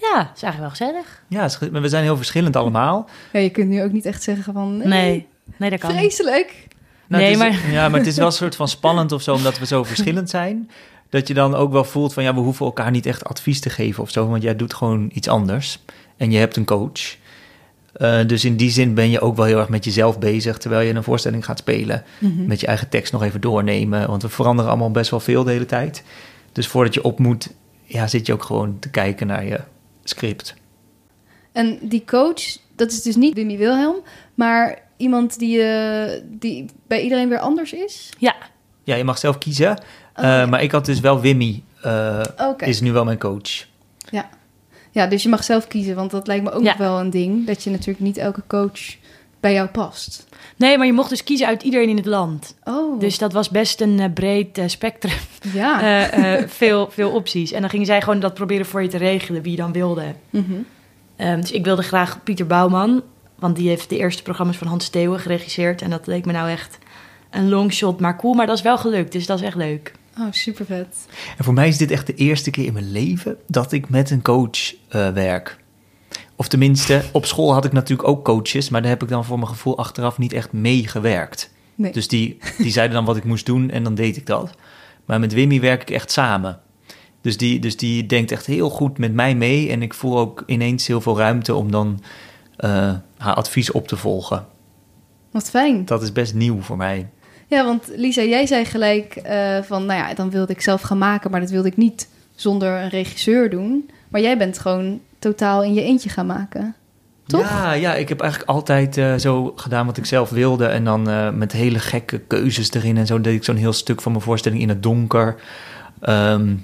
[0.00, 1.22] ja is eigenlijk wel gezellig.
[1.28, 3.08] Ja, maar we zijn heel verschillend allemaal.
[3.32, 4.76] Ja, je kunt nu ook niet echt zeggen van...
[4.76, 5.26] Nee, Nee,
[5.56, 5.90] nee dat kan.
[5.90, 6.66] Vreselijk.
[7.06, 9.34] Nou, Nee, is- maar- Ja, maar het is wel een soort van spannend of zo,
[9.34, 10.70] omdat we zo verschillend zijn.
[11.10, 13.70] Dat je dan ook wel voelt van, ja, we hoeven elkaar niet echt advies te
[13.70, 14.28] geven of zo.
[14.28, 15.78] Want jij doet gewoon iets anders.
[16.16, 17.16] En je hebt een coach.
[17.92, 20.58] Eh, dus in die zin ben je ook wel heel erg met jezelf bezig...
[20.58, 22.02] terwijl je een voorstelling gaat spelen.
[22.18, 22.46] Mhm.
[22.46, 24.08] Met je eigen tekst nog even doornemen.
[24.08, 26.02] Want we veranderen allemaal best wel veel de hele tijd.
[26.52, 27.50] Dus voordat je op moet,
[27.84, 29.60] ja, zit je ook gewoon te kijken naar je
[30.04, 30.54] script.
[31.52, 32.42] En die coach,
[32.76, 33.96] dat is dus niet Wimmy Wilhelm,
[34.34, 38.10] maar iemand die, eh, die bij iedereen weer anders is?
[38.18, 38.34] Ja,
[38.84, 39.70] Ja, je mag zelf kiezen.
[39.70, 40.48] Oh, Eh.
[40.48, 42.64] Maar ik had dus wel Wimmy, eh, Oké.
[42.64, 43.66] is nu wel mijn coach.
[44.10, 44.28] Ja,
[45.06, 46.68] dus je mag zelf kiezen, want dat lijkt me ook Ja.
[46.68, 47.46] nog wel een ding.
[47.46, 48.80] Dat je natuurlijk niet elke coach
[49.40, 50.26] bij jou past.
[50.56, 52.54] nee, maar je mocht dus kiezen uit iedereen in het land.
[52.64, 55.16] Oh, Dus dat was best een eh, breed eh, spectrum.
[55.52, 55.80] ja.
[56.10, 57.52] Eh, veel, veel opties.
[57.52, 60.04] En dan gingen zij gewoon dat proberen voor je te regelen, wie je dan wilde.
[60.30, 60.52] Mhm.
[61.16, 63.02] Ehm, dus ik wilde graag Pieter Bouwman,
[63.34, 65.82] want die heeft de eerste programma's van Hans Steeuwen geregisseerd.
[65.82, 66.78] En dat leek me nou echt
[67.30, 68.34] een longshot, maar cool.
[68.34, 69.92] Maar dat is wel gelukt, dus dat is echt leuk.
[70.18, 71.06] Oh, super vet.
[71.36, 74.10] En voor mij is dit echt de eerste keer in mijn leven dat ik met
[74.10, 75.58] een coach eh, werk.
[76.36, 79.38] Of tenminste, op school had ik natuurlijk ook coaches, maar daar heb ik dan voor
[79.38, 81.50] mijn gevoel achteraf niet echt mee gewerkt.
[81.74, 81.92] Nee.
[81.92, 84.54] Dus die, die zeiden dan wat ik moest doen en dan deed ik dat.
[85.04, 86.60] Maar met Wimmy werk ik echt samen.
[87.20, 90.42] Dus die, dus die denkt echt heel goed met mij mee en ik voel ook
[90.46, 92.02] ineens heel veel ruimte om dan
[92.56, 94.46] eh, haar advies op te volgen.
[95.30, 95.84] Wat fijn.
[95.84, 97.08] Dat is best nieuw voor mij.
[97.48, 100.98] Ja, want Lisa, jij zei gelijk eh, van, nou ja, dan wilde ik zelf gaan
[100.98, 103.90] maken, maar dat wilde ik niet zonder een regisseur doen.
[104.08, 106.74] Maar jij bent gewoon totaal in je eentje gaan maken.
[107.26, 107.40] Toch?
[107.40, 110.66] Ja, ja, ik heb eigenlijk altijd eh, zo gedaan wat ik zelf wilde.
[110.66, 112.96] En dan eh, met hele gekke keuzes erin.
[112.96, 115.36] En zo deed ik zo'n heel stuk van mijn voorstelling in het donker.
[116.00, 116.54] Ehm,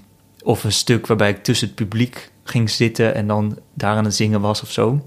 [0.42, 4.14] of een stuk waarbij ik tussen het publiek ging zitten en dan daar aan het
[4.14, 5.04] zingen was of zo.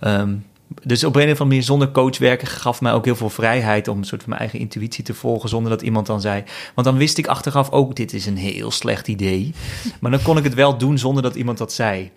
[0.00, 0.34] Ehm,
[0.82, 3.88] dus op een of andere manier zonder coach werken gaf mij ook heel veel vrijheid
[3.88, 6.44] om een soort van mijn eigen intuïtie te volgen zonder dat iemand dan zei.
[6.74, 9.52] Want dan wist ik achteraf ook, dit is een heel slecht idee.
[10.00, 12.10] Maar dan kon ik het wel doen zonder dat iemand dat zei.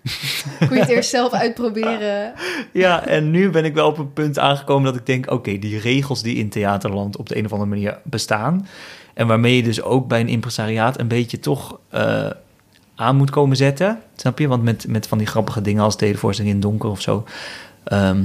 [0.58, 2.32] Kon je het eerst zelf uitproberen?
[2.72, 5.78] Ja, en nu ben ik wel op een punt aangekomen dat ik denk: oké, die
[5.78, 8.66] regels die in theaterland op de een of andere manier bestaan.
[9.14, 12.30] En waarmee je dus ook bij een impresariaat een beetje toch eh,
[12.94, 13.98] aan moet komen zetten.
[14.16, 14.48] Snap je?
[14.48, 17.24] Want met, met van die grappige dingen als televoorstelling in het donker of zo.
[17.84, 18.24] ehm,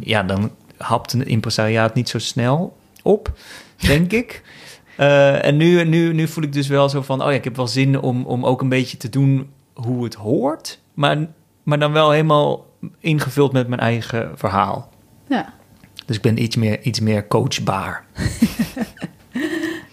[0.00, 3.32] ja, dan hapt een impresariaat niet zo snel op,
[3.76, 4.42] denk ik.
[4.98, 7.56] Eh, en nu, nu, nu voel ik dus wel zo van: oh ja, ik heb
[7.56, 10.80] wel zin om, om ook een beetje te doen hoe het hoort.
[10.94, 11.26] Maar,
[11.62, 12.66] maar dan wel helemaal
[12.98, 14.90] ingevuld met mijn eigen verhaal.
[15.28, 15.54] Ja.
[16.06, 18.04] Dus ik ben iets meer, iets meer coachbaar.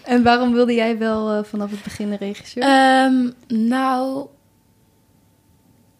[0.06, 2.62] En waarom wilde jij wel eh, vanaf het begin een regisseur?
[2.62, 4.26] Ehm, nou,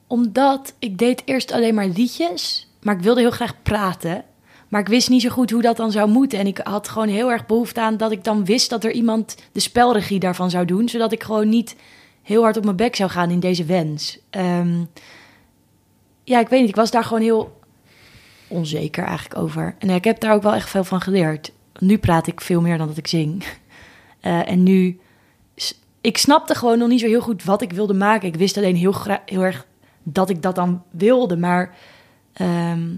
[0.06, 4.24] omdat ik deed eerst alleen maar liedjes, maar ik wilde heel graag praten.
[4.68, 6.38] Maar ik wist niet zo goed hoe dat dan zou moeten.
[6.38, 9.36] En ik had gewoon heel erg behoefte aan dat ik dan wist dat er iemand
[9.52, 10.88] de spelregie daarvan zou doen.
[10.88, 11.76] Zodat ik gewoon niet
[12.22, 14.18] heel hard op mijn bek zou gaan in deze wens.
[14.30, 14.84] Ehm,
[16.24, 16.68] ja, ik weet niet.
[16.68, 17.60] Ik was daar gewoon heel
[18.48, 19.74] onzeker eigenlijk over.
[19.78, 21.52] En ik heb daar ook wel echt veel van geleerd.
[21.78, 23.44] Nu praat ik veel meer dan dat ik zing.
[24.20, 25.00] Eh, en nu
[26.00, 28.28] ik snapte gewoon nog niet zo heel goed wat ik wilde maken.
[28.28, 28.94] Ik wist alleen heel,
[29.26, 29.66] heel erg
[30.02, 31.36] dat ik dat dan wilde.
[31.36, 31.74] Maar
[32.36, 32.94] ehm,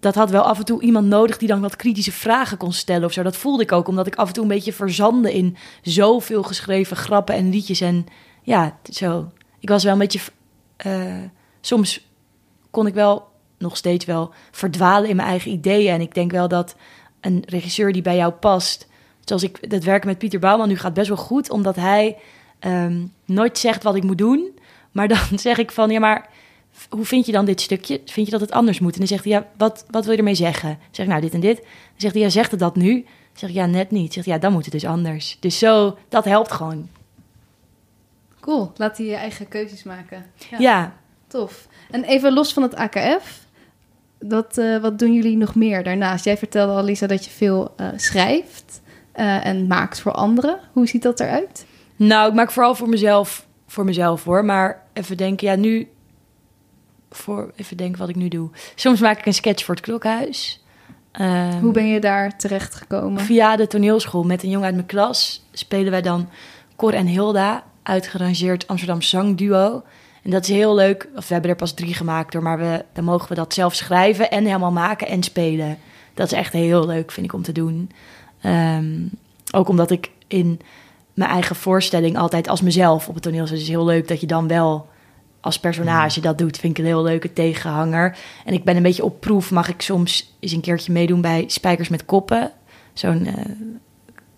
[0.00, 3.04] dat had wel af en toe iemand nodig die dan wat kritische vragen kon stellen
[3.04, 3.22] of zo.
[3.22, 6.96] Dat voelde ik ook, omdat ik af en toe een beetje verzande in zoveel geschreven
[6.96, 7.80] grappen en liedjes.
[7.80, 8.06] En
[8.42, 9.30] ja, zo.
[9.58, 10.20] Ik was wel een beetje.
[10.76, 11.22] eh,
[11.60, 12.06] soms
[12.70, 15.92] kon ik wel nog steeds wel verdwalen in mijn eigen ideeën.
[15.92, 16.76] En ik denk wel dat
[17.20, 18.88] een regisseur die bij jou past
[19.24, 22.16] zoals ik dat werken met Pieter Bouwman nu gaat best wel goed, omdat hij
[22.58, 24.58] ehm, nooit zegt wat ik moet doen.
[24.92, 26.28] Maar dan zeg ik van, ja, maar
[26.88, 28.00] hoe vind je dan dit stukje?
[28.04, 28.92] Vind je dat het anders moet?
[28.92, 30.68] En dan zegt hij, ja, wat, wat wil je ermee zeggen?
[30.68, 31.56] Dan zeg ik, nou, dit en dit.
[31.56, 32.92] Dan zegt hij, ja, zegt het dat nu?
[32.94, 34.04] Dan zeg ik, ja, net niet.
[34.04, 35.36] Dan zegt hij, ja, dan moet het dus anders.
[35.40, 36.88] Dus zo, dat helpt gewoon.
[38.40, 40.26] Cool, laat hij je eigen keuzes maken.
[40.50, 40.94] Ja, Ja,
[41.26, 41.68] Tof.
[41.90, 43.46] En even los van het AKF,
[44.18, 46.24] dat, eh, wat doen jullie nog meer daarnaast?
[46.24, 48.82] Jij vertelde al, Lisa, dat je veel eh, schrijft
[49.12, 50.58] eh, en maakt voor anderen.
[50.72, 51.66] Hoe ziet dat eruit?
[51.96, 54.44] nou, ik maak vooral voor mezelf, voor mezelf hoor.
[54.44, 55.88] Maar even denken, ja, nu,
[57.16, 58.50] voor, even denken wat ik nu doe.
[58.74, 60.64] Soms maak ik een sketch voor het klokhuis.
[61.12, 63.22] Ehm, Hoe ben je daar terecht gekomen?
[63.22, 66.28] Via de toneelschool met een jongen uit mijn klas spelen wij dan
[66.76, 69.82] Cor en Hilda, uitgerangeerd Amsterdam Zangduo.
[70.22, 71.08] En dat is heel leuk.
[71.16, 73.74] Of we hebben er pas drie gemaakt door, maar we, dan mogen we dat zelf
[73.74, 75.78] schrijven en helemaal maken en spelen.
[76.14, 77.90] Dat is echt heel leuk, vind ik, om te doen.
[78.40, 79.06] Ehm,
[79.52, 80.60] ook omdat ik in
[81.14, 83.50] mijn eigen voorstelling altijd als mezelf op het toneel zit.
[83.50, 84.88] Dus het is heel leuk dat je dan wel
[85.44, 86.58] als personage dat doet.
[86.58, 88.16] Vind ik een heel leuke tegenhanger.
[88.44, 89.50] En ik ben een beetje op proef.
[89.50, 92.52] Mag ik soms eens een keertje meedoen bij Spijkers met Koppen?
[92.92, 93.34] Zo'n eh,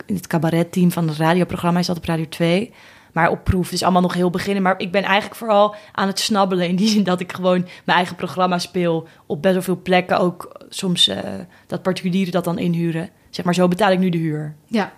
[0.07, 2.73] in het cabaretteam van het radioprogramma is dat op Radio 2.
[3.13, 4.63] Maar op proef, dus allemaal nog heel beginnen.
[4.63, 6.69] Maar ik ben eigenlijk vooral aan het snabbelen.
[6.69, 9.09] In die zin dat ik gewoon mijn eigen programma speel.
[9.27, 10.19] Op best wel veel plekken.
[10.19, 11.19] Ook soms eh,
[11.67, 13.09] dat particulieren dat dan inhuren.
[13.31, 14.55] Zeg maar, zo betaal ik nu de huur.
[14.67, 14.93] Ja.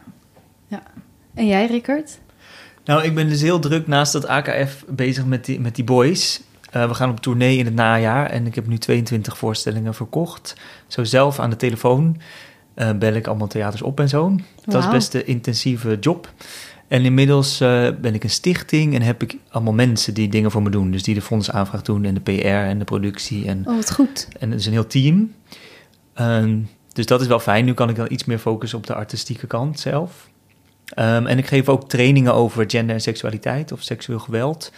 [0.67, 0.83] ja.
[1.35, 2.19] En jij, Rickert?
[2.89, 6.41] Nou, ik ben dus heel druk naast dat AKF bezig met die, met die boys.
[6.77, 10.57] Uh, we gaan op tournee in het najaar en ik heb nu 22 voorstellingen verkocht.
[10.87, 12.17] Zo zelf aan de telefoon
[12.77, 14.37] uh, bel ik allemaal theaters op en zo.
[14.65, 16.33] Dat is best een intensieve job.
[16.87, 20.63] En inmiddels uh, ben ik een stichting en heb ik allemaal mensen die dingen voor
[20.63, 20.91] me doen.
[20.91, 23.47] Dus die de fondsaanvraag doen en de PR en de productie.
[23.47, 24.29] En, oh, wat goed.
[24.39, 25.35] En het is een heel team.
[26.15, 26.59] Ehm,
[26.93, 27.65] dus dat is wel fijn.
[27.65, 30.28] Nu kan ik dan iets meer focussen op de artistieke kant zelf.
[30.97, 34.73] Um, en ik geef ook trainingen over gender en seksualiteit of seksueel geweld.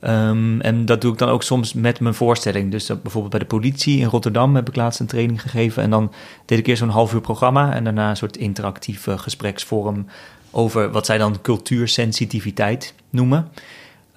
[0.00, 2.70] Um, en dat doe ik dan ook soms met mijn voorstelling.
[2.70, 5.82] Dus bijvoorbeeld bij de politie in Rotterdam heb ik laatst een training gegeven.
[5.82, 6.12] En dan
[6.44, 10.06] deed ik eerst zo'n half uur programma en daarna een soort interactieve gespreksvorm
[10.50, 13.48] over wat zij dan cultuursensitiviteit noemen.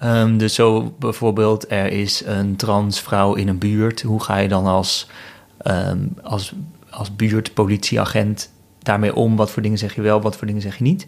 [0.04, 4.02] Um, dus zo bijvoorbeeld, er is een transvrouw in een buurt.
[4.02, 5.08] Hoe ga je dan als,
[6.22, 6.52] als,
[6.90, 8.50] als buurtpolitieagent
[8.84, 9.36] daarmee om?
[9.36, 11.06] Wat voor dingen zeg je wel, wat voor dingen zeg je niet?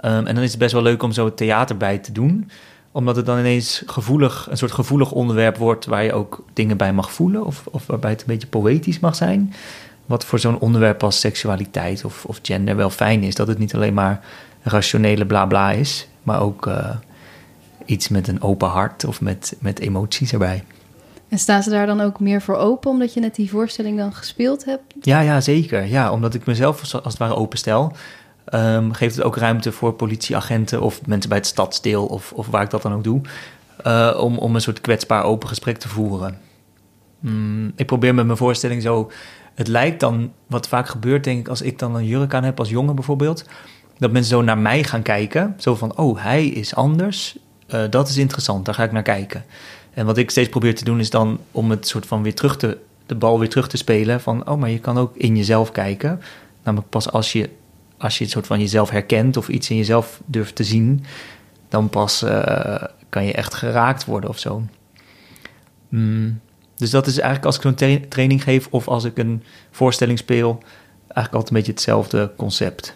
[0.00, 2.50] Um, en dan is het best wel leuk om zo theater bij te doen.
[2.92, 6.92] Omdat het dan ineens gevoelig, een soort gevoelig onderwerp wordt waar je ook dingen bij
[6.92, 7.46] mag voelen.
[7.46, 9.54] Of, of waarbij het een beetje poëtisch mag zijn.
[10.06, 13.34] Wat voor zo'n onderwerp als seksualiteit of, of gender wel fijn is.
[13.34, 14.20] Dat het niet alleen maar
[14.62, 16.08] rationele bla bla is.
[16.22, 16.90] Maar ook uh,
[17.84, 20.64] iets met een open hart of met, met emoties erbij.
[21.28, 24.12] En staan ze daar dan ook meer voor open, omdat je net die voorstelling dan
[24.12, 24.94] gespeeld hebt?
[25.00, 25.84] Ja, ja zeker.
[25.84, 27.92] Ja, omdat ik mezelf als het ware openstel,
[28.54, 32.62] um, geeft het ook ruimte voor politieagenten of mensen bij het stadsdeel of, of waar
[32.62, 33.20] ik dat dan ook doe,
[33.86, 36.38] uh, om, om een soort kwetsbaar open gesprek te voeren.
[37.20, 39.10] Mm, ik probeer met mijn voorstelling zo.
[39.54, 42.58] Het lijkt dan, wat vaak gebeurt, denk ik, als ik dan een jurk aan heb
[42.58, 43.44] als jongen bijvoorbeeld,
[43.98, 45.54] dat mensen zo naar mij gaan kijken.
[45.58, 47.38] Zo van: oh, hij is anders.
[47.74, 49.44] Uh, dat is interessant, daar ga ik naar kijken.
[49.96, 52.56] En wat ik steeds probeer te doen is dan om het soort van weer terug
[52.56, 54.20] te, de bal weer terug te spelen.
[54.20, 56.20] Van, oh, maar je kan ook in jezelf kijken.
[56.62, 57.50] Namelijk pas als je,
[57.96, 61.04] als je het soort van jezelf herkent of iets in jezelf durft te zien,
[61.68, 64.62] dan pas uh, kan je echt geraakt worden of zo.
[65.88, 66.40] Mm.
[66.74, 70.18] Dus dat is eigenlijk als ik zo'n tra training geef of als ik een voorstelling
[70.18, 70.58] speel,
[70.98, 72.94] eigenlijk altijd een beetje hetzelfde concept.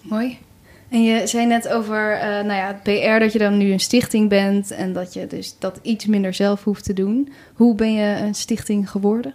[0.00, 0.38] Mooi.
[0.88, 3.80] En je zei net over uh, nou ja, het PR, dat je dan nu een
[3.80, 7.32] stichting bent en dat je dus dat iets minder zelf hoeft te doen.
[7.54, 9.34] Hoe ben je een stichting geworden?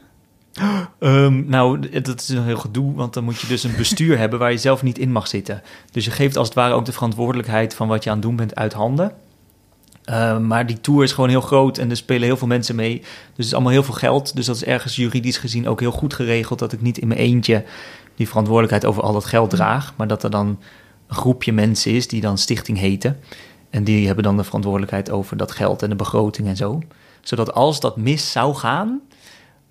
[1.00, 4.40] Um, nou, dat is een heel gedoe, want dan moet je dus een bestuur hebben
[4.40, 5.62] waar je zelf niet in mag zitten.
[5.92, 8.36] Dus je geeft als het ware ook de verantwoordelijkheid van wat je aan het doen
[8.36, 9.12] bent uit handen.
[10.10, 13.00] Uh, maar die tour is gewoon heel groot en er spelen heel veel mensen mee.
[13.00, 14.36] Dus het is allemaal heel veel geld.
[14.36, 17.20] Dus dat is ergens juridisch gezien ook heel goed geregeld dat ik niet in mijn
[17.20, 17.64] eentje
[18.16, 19.94] die verantwoordelijkheid over al dat geld draag.
[19.98, 20.60] Maar dat er dan
[21.16, 23.20] groepje mensen is die dan stichting heten.
[23.70, 26.82] En die hebben dan de verantwoordelijkheid over dat geld en de begroting en zo.
[27.22, 29.02] Zodat als dat mis zou gaan,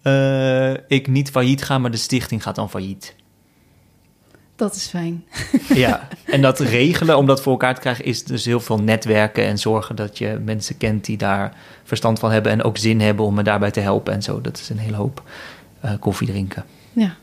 [0.03, 3.14] uh, ik niet failliet ga, maar de stichting gaat dan failliet.
[4.57, 5.24] Dat is fijn.
[5.74, 9.44] Ja, en dat regelen om dat voor elkaar te krijgen is dus heel veel netwerken
[9.44, 13.24] en zorgen dat je mensen kent die daar verstand van hebben en ook zin hebben
[13.24, 14.40] om me daarbij te helpen en zo.
[14.40, 15.22] Dat is een hele hoop
[15.85, 16.64] uh, koffie drinken.
[16.92, 17.16] Ja.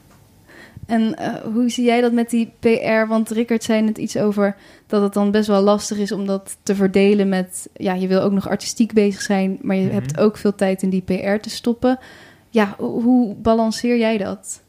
[0.87, 3.07] En uh, hoe zie jij dat met die PR?
[3.07, 4.55] Want Rickert zei net iets over
[4.87, 7.69] dat het dan best wel lastig is om dat te verdelen met...
[7.73, 9.97] Ja, je wil ook nog artistiek bezig zijn, maar je mm -hmm.
[9.97, 11.99] hebt ook veel tijd in die PR te stoppen.
[12.49, 14.61] Ja, hoe balanceer jij dat?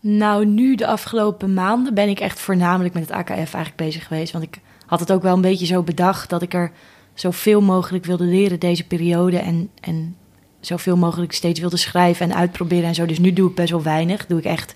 [0.00, 4.32] Nou, nu de afgelopen maanden ben ik echt voornamelijk met het AKF eigenlijk bezig geweest.
[4.32, 6.72] Want ik had het ook wel een beetje zo bedacht dat ik er
[7.14, 9.38] zoveel mogelijk wilde leren deze periode.
[9.38, 10.16] En, en
[10.60, 13.06] zoveel mogelijk steeds wilde schrijven en uitproberen en zo.
[13.06, 14.26] Dus nu doe ik best wel weinig.
[14.26, 14.74] Doe ik echt,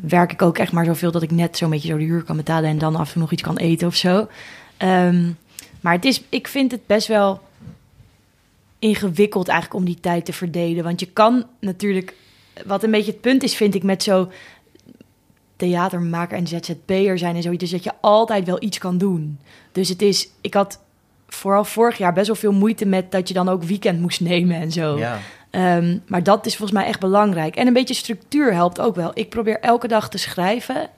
[0.00, 2.36] werk ik ook echt maar zoveel dat ik net zo'n beetje zo de huur kan
[2.36, 4.28] betalen en dan af en toe nog iets kan eten of zo.
[4.82, 5.36] Um,
[5.80, 7.40] maar het is, ik vind het best wel
[8.78, 10.84] ingewikkeld eigenlijk om die tijd te verdelen.
[10.84, 12.14] Want je kan natuurlijk,
[12.66, 14.30] wat een beetje het punt is, vind ik, met zo
[15.56, 19.38] theatermaker en ZZP'er zijn en zoiets, is dat je altijd wel iets kan doen.
[19.72, 20.80] Dus het is, ik had
[21.28, 24.56] vooral vorig jaar best wel veel moeite met dat je dan ook weekend moest nemen
[24.56, 24.98] en zo.
[24.98, 25.18] Ja.
[25.50, 27.56] Ehm, maar dat is volgens mij echt belangrijk.
[27.56, 29.10] En een beetje structuur helpt ook wel.
[29.14, 30.90] Ik probeer elke dag te schrijven.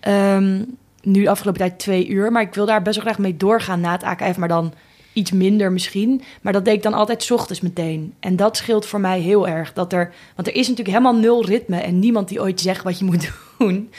[0.00, 0.64] Ehm,
[1.02, 2.32] nu de afgelopen tijd twee uur.
[2.32, 4.36] Maar ik wil daar best wel graag mee doorgaan na het AKF.
[4.36, 4.72] Maar dan
[5.12, 6.22] iets minder misschien.
[6.40, 8.14] Maar dat deed ik dan altijd 's ochtends meteen.
[8.20, 9.72] En dat scheelt voor mij heel erg.
[9.72, 11.76] Dat er, want er is natuurlijk helemaal nul ritme.
[11.76, 13.90] En niemand die ooit zegt wat je moet doen.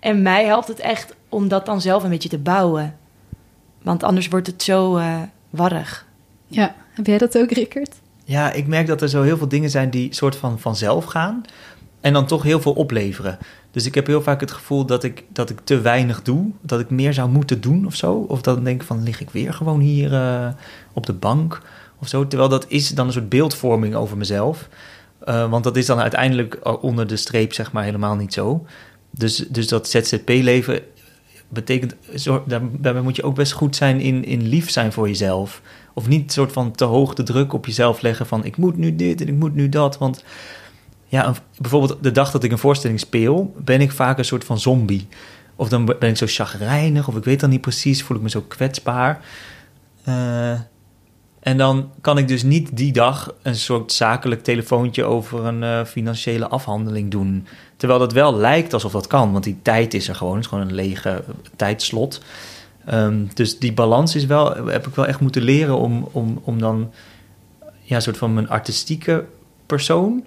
[0.00, 2.98] En mij helpt het echt om dat dan zelf een beetje te bouwen.
[3.82, 6.06] Want anders wordt het zo eh warrig.
[6.46, 7.94] Ja, heb jij dat ook, Rickert?
[8.30, 11.42] Ja, ik merk dat er zo heel veel dingen zijn die soort van vanzelf gaan.
[12.00, 13.38] En dan toch heel veel opleveren.
[13.70, 16.50] Dus ik heb heel vaak het gevoel dat ik, dat ik te weinig doe.
[16.60, 18.14] Dat ik meer zou moeten doen of zo.
[18.14, 20.48] Of dan denk ik van, lig ik weer gewoon hier eh,
[20.92, 21.62] op de bank
[21.98, 22.26] of zo.
[22.26, 24.68] Terwijl dat is dan een soort beeldvorming over mezelf.
[25.24, 28.66] Eh, want dat is dan uiteindelijk onder de streep zeg maar helemaal niet zo.
[29.10, 30.80] Dus, dus dat ZZP-leven
[31.48, 31.94] betekent...
[32.78, 35.62] Daarbij moet je ook best goed zijn in, in lief zijn voor jezelf.
[35.94, 38.44] Of niet soort van te hoog de druk op jezelf leggen van...
[38.44, 40.24] ik moet nu dit en ik moet nu dat, want...
[41.06, 44.58] Ja, bijvoorbeeld de dag dat ik een voorstelling speel, ben ik vaak een soort van
[44.58, 45.08] zombie.
[45.56, 48.30] Of dan ben ik zo chagrijnig, of ik weet dan niet precies, voel ik me
[48.30, 49.24] zo kwetsbaar.
[50.04, 50.52] Eh,
[51.40, 55.84] en dan kan ik dus niet die dag een soort zakelijk telefoontje over een eh,
[55.84, 57.46] financiële afhandeling doen.
[57.76, 60.34] Terwijl dat wel lijkt alsof dat kan, want die tijd is er gewoon.
[60.34, 61.24] Het is gewoon een lege
[61.56, 62.20] tijdslot.
[62.90, 66.58] Ehm, dus die balans is wel, heb ik wel echt moeten leren om, om, om
[66.58, 66.92] dan
[67.82, 69.24] ja, een soort van mijn artistieke
[69.66, 70.24] persoon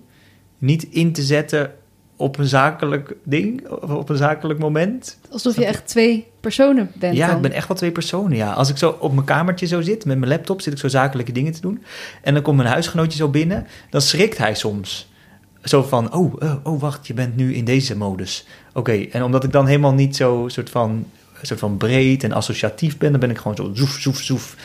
[0.57, 1.71] niet in te zetten
[2.15, 5.19] op een zakelijk ding, of op een zakelijk moment.
[5.31, 7.35] Alsof je echt twee personen bent Ja, dan.
[7.35, 8.51] ik ben echt wel twee personen, ja.
[8.51, 11.31] Als ik zo op mijn kamertje zo zit, met mijn laptop, zit ik zo zakelijke
[11.31, 11.83] dingen te doen.
[12.21, 15.11] En dan komt mijn huisgenootje zo binnen, dan schrikt hij soms.
[15.63, 18.45] Zo van, oh, oh, oh, wacht, je bent nu in deze modus.
[18.73, 21.05] Oké, en omdat ik dan helemaal niet zo soort van,
[21.47, 24.55] soort van breed en associatief ben, dan ben ik gewoon zo zoef, zoef, zoef,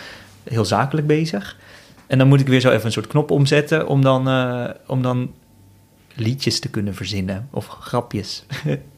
[0.42, 1.56] heel zakelijk bezig.
[2.06, 5.02] En dan moet ik weer zo even een soort knop omzetten om dan, eh, om
[5.02, 5.34] dan
[6.14, 8.44] liedjes te kunnen verzinnen of grapjes.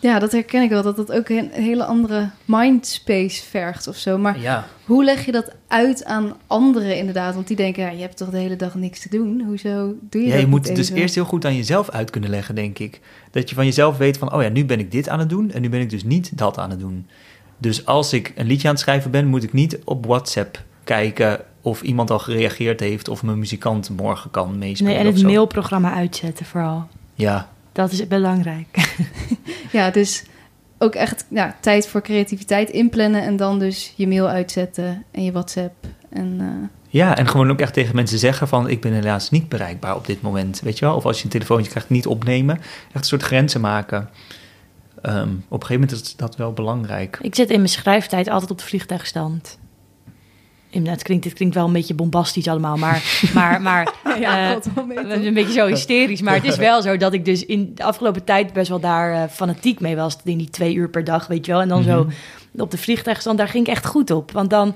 [0.00, 0.82] Ja, dat herken ik wel.
[0.82, 4.18] Dat dat ook een hele andere mindspace vergt of zo.
[4.18, 4.66] Maar ja.
[4.84, 7.34] hoe leg je dat uit aan anderen inderdaad?
[7.34, 9.42] Want die denken, ja, je hebt toch de hele dag niks te doen?
[9.46, 12.30] Hoezo doe je Ja, dat je moet dus eerst heel goed aan jezelf uit kunnen
[12.30, 13.00] leggen, denk ik.
[13.30, 15.50] Dat je van jezelf weet van, oh ja, nu ben ik dit aan het doen
[15.50, 17.06] en nu ben ik dus niet dat aan het doen.
[17.58, 21.40] Dus als ik een liedje aan het schrijven ben, moet ik niet op WhatsApp kijken
[21.60, 24.92] of iemand al gereageerd heeft of mijn muzikant morgen kan meespelen.
[24.92, 26.88] Nee, en het mailprogramma uitzetten vooral.
[27.14, 28.66] Ja, Dat is belangrijk.
[29.72, 30.24] Ja, dus
[30.78, 33.22] ook echt ja, tijd voor creativiteit inplannen...
[33.22, 35.86] en dan dus je mail uitzetten en je WhatsApp.
[36.10, 39.48] En, eh, ja, en gewoon ook echt tegen mensen zeggen van, ik ben helaas niet
[39.48, 40.96] bereikbaar op dit moment, weet je wel?
[40.96, 42.56] Of als je een telefoontje krijgt, niet opnemen.
[42.58, 44.08] Echt een soort grenzen maken.
[45.02, 47.18] Ehm, op een gegeven moment is dat wel belangrijk.
[47.22, 49.58] Ik zit in mijn schrijftijd altijd op de vliegtuigstand.
[50.70, 53.02] Inderdaad, klinkt, het klinkt wel een beetje bombastisch allemaal, maar,
[53.34, 57.24] maar, maar ja, eh, een beetje zo hysterisch, maar het is wel zo dat ik
[57.24, 60.16] dus in de afgelopen tijd best wel daar eh, fanatiek mee was.
[60.24, 61.60] In die twee uur per dag, weet je wel.
[61.60, 62.60] En dan zo Mhm.
[62.60, 64.32] op de vliegtuigstand, daar ging ik echt goed op.
[64.32, 64.74] Want dan,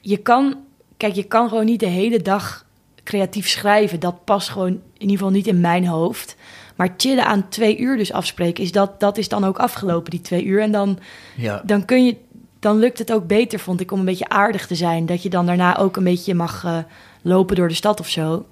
[0.00, 0.56] je kan,
[0.96, 2.64] kijk, je kan gewoon niet de hele dag
[3.04, 4.00] creatief schrijven.
[4.00, 6.36] Dat past gewoon in ieder geval niet in mijn hoofd.
[6.76, 10.20] Maar chillen aan twee uur dus afspreken, is dat, dat is dan ook afgelopen, die
[10.20, 10.60] twee uur.
[10.62, 10.98] En dan,
[11.36, 12.16] Ja, dan kun je,
[12.60, 15.06] dan lukt het ook beter, vond ik, om een beetje aardig te zijn.
[15.06, 16.78] Dat je dan daarna ook een beetje mag eh,
[17.22, 18.46] lopen door de stad of zo.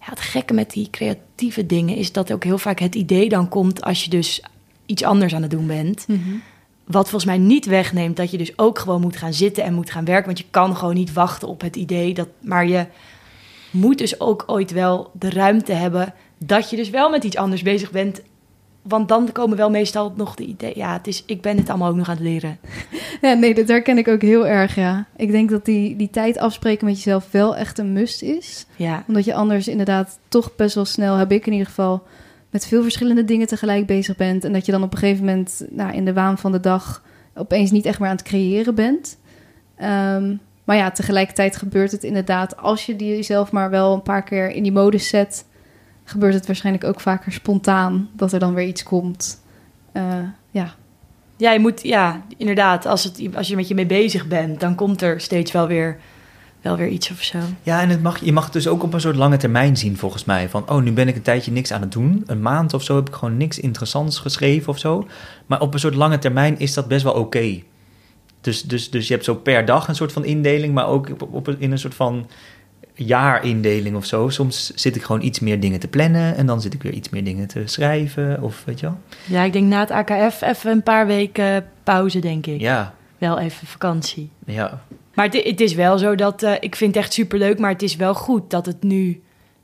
[0.00, 3.48] Ja, het gekke met die creatieve dingen is dat ook heel vaak het idee dan
[3.48, 4.42] komt als je dus
[4.86, 6.04] iets anders aan het doen bent.
[6.08, 6.20] Mhm.
[6.84, 9.90] Wat volgens mij niet wegneemt dat je dus ook gewoon moet gaan zitten en moet
[9.90, 10.26] gaan werken.
[10.26, 12.14] Want je kan gewoon niet wachten op het idee.
[12.14, 12.86] Dat, maar je
[13.70, 17.62] moet dus ook ooit wel de ruimte hebben dat je dus wel met iets anders
[17.62, 18.22] bezig bent.
[18.88, 20.76] Want dan komen wel meestal nog de ideeën.
[20.76, 22.58] Ja, het is, ik ben het allemaal ook nog aan het leren.
[23.20, 25.06] Ja, nee, dat herken ik ook heel erg, ja.
[25.16, 28.66] Ik denk dat die, die tijd afspreken met jezelf wel echt een must is.
[28.76, 32.02] Ja, Omdat je anders inderdaad toch best wel snel, heb ik in ieder geval,
[32.50, 34.44] met veel verschillende dingen tegelijk bezig bent.
[34.44, 37.02] En dat je dan op een gegeven moment nou, in de waan van de dag
[37.34, 39.18] opeens niet echt meer aan het creëren bent.
[39.76, 44.22] Ehm, maar ja, tegelijkertijd gebeurt het inderdaad, als je die jezelf maar wel een paar
[44.22, 45.44] keer in die modus zet,
[46.04, 49.42] gebeurt het waarschijnlijk ook vaker spontaan dat er dan weer iets komt.
[49.92, 50.18] Eh,
[50.50, 50.74] ja,
[51.36, 52.86] ja, je moet, ja, inderdaad.
[52.86, 55.98] Als, het, als je met je mee bezig bent, dan komt er steeds wel weer,
[56.60, 57.38] wel weer iets of zo.
[57.62, 59.96] Ja, en het mag, je mag het dus ook op een soort lange termijn zien,
[59.96, 60.48] volgens mij.
[60.48, 62.22] Van, oh, nu ben ik een tijdje niks aan het doen.
[62.26, 65.06] Een maand of zo heb ik gewoon niks interessants geschreven of zo.
[65.46, 67.62] Maar op een soort lange termijn is dat best wel oké.
[68.40, 71.34] Dus, dus, dus je hebt zo per dag een soort van indeling, maar ook op,
[71.34, 72.26] op, in een soort van
[72.94, 74.28] jaarindeling of zo.
[74.28, 77.08] Soms zit ik gewoon iets meer dingen te plannen en dan zit ik weer iets
[77.08, 78.42] meer dingen te schrijven.
[78.42, 78.98] Of weet je wel?
[79.26, 82.60] Ja, ik denk na het AKF even een paar weken pauze, denk ik.
[82.60, 84.30] Ja, Wel even vakantie.
[84.46, 84.82] ja.
[85.14, 87.82] Maar het, het is wel zo dat, eh, ik vind het echt superleuk, maar het
[87.82, 89.22] is wel goed dat het nu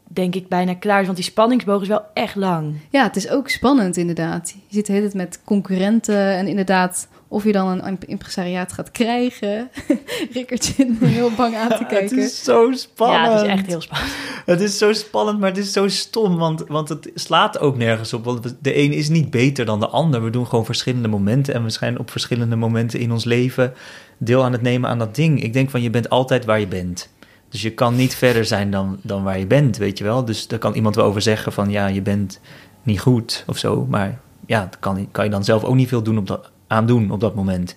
[0.08, 1.04] denk ik bijna klaar is.
[1.04, 2.74] Want die spanningsboog is wel echt lang.
[2.90, 4.54] Ja, het is ook spannend inderdaad.
[4.66, 8.90] Je zit de hele tijd met concurrenten en inderdaad of je dan een impresariaat gaat
[8.90, 9.70] krijgen.
[10.32, 12.16] Rickert zit me heel bang aan te kijken.
[12.16, 13.24] het is zo spannend.
[13.24, 14.12] Ja, het is echt heel spannend.
[14.46, 18.12] Het is zo spannend, maar het is zo stom, want, want het slaat ook nergens
[18.12, 18.24] op.
[18.24, 20.24] Want de een is niet beter dan de ander.
[20.24, 23.72] We doen gewoon verschillende momenten en we zijn op verschillende momenten in ons leven
[24.18, 25.42] deel aan het nemen aan dat ding.
[25.42, 27.10] Ik denk van je bent altijd waar je bent.
[27.48, 30.24] Dus je kan niet verder zijn dan, dan waar je bent, weet je wel.
[30.24, 32.40] Dus daar kan iemand wel over zeggen van ja, je bent
[32.82, 33.86] niet goed of zo.
[33.88, 36.86] Maar ja, dat kan, kan je dan zelf ook niet veel doen op dat, aan
[36.86, 37.76] doen op dat moment.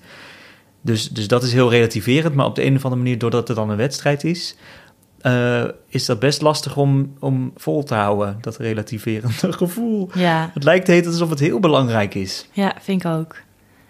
[0.82, 2.36] Dus, dus dat is heel relativerend.
[2.36, 4.56] Maar op de een of andere manier, doordat het dan een wedstrijd is,
[5.22, 10.10] uh, is dat best lastig om, om vol te houden, dat relativerende gevoel.
[10.14, 10.50] Ja.
[10.54, 12.48] Het lijkt heet alsof het heel belangrijk is.
[12.52, 13.36] Ja, vind ik ook.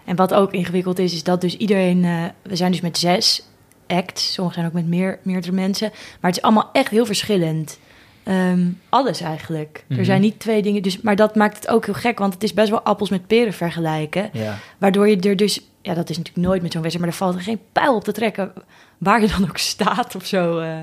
[0.05, 2.03] En wat ook ingewikkeld is, is dat dus iedereen...
[2.03, 3.43] Uh, we zijn dus met zes
[3.87, 5.89] acts, sommigen zijn ook met meer, meerdere mensen.
[5.91, 7.79] Maar het is allemaal echt heel verschillend.
[8.27, 9.85] Um, alles eigenlijk.
[9.89, 10.03] Er Mhm.
[10.03, 10.81] zijn niet twee dingen.
[10.81, 13.27] Dus, maar dat maakt het ook heel gek, want het is best wel appels met
[13.27, 14.29] peren vergelijken.
[14.33, 14.57] Ja.
[14.77, 17.35] Waardoor je er dus, ja, dat is natuurlijk nooit met zo'n wedstrijd, maar er valt
[17.35, 18.51] er geen pijl op te trekken
[18.97, 20.59] waar je dan ook staat of zo.
[20.59, 20.77] eh.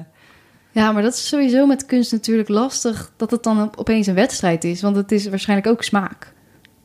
[0.72, 4.14] Ja, maar dat is sowieso met kunst natuurlijk lastig dat het dan op- opeens een
[4.14, 4.82] wedstrijd is.
[4.82, 6.32] Want het is waarschijnlijk ook smaak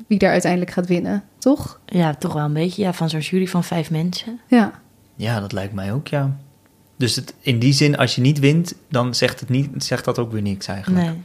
[0.08, 1.80] wie daar uiteindelijk gaat winnen, toch?
[1.86, 2.82] Ja, toch wel een beetje.
[2.82, 4.40] Ja, van zo'n jury van vijf mensen.
[4.48, 4.72] Ja.
[5.16, 6.36] ja, dat lijkt mij ook, ja.
[6.98, 10.20] Dus het, in die zin, als je niet wint, dan zegt, het niet, zegt dat
[10.20, 11.06] ook weer niks eigenlijk.
[11.06, 11.22] Nee.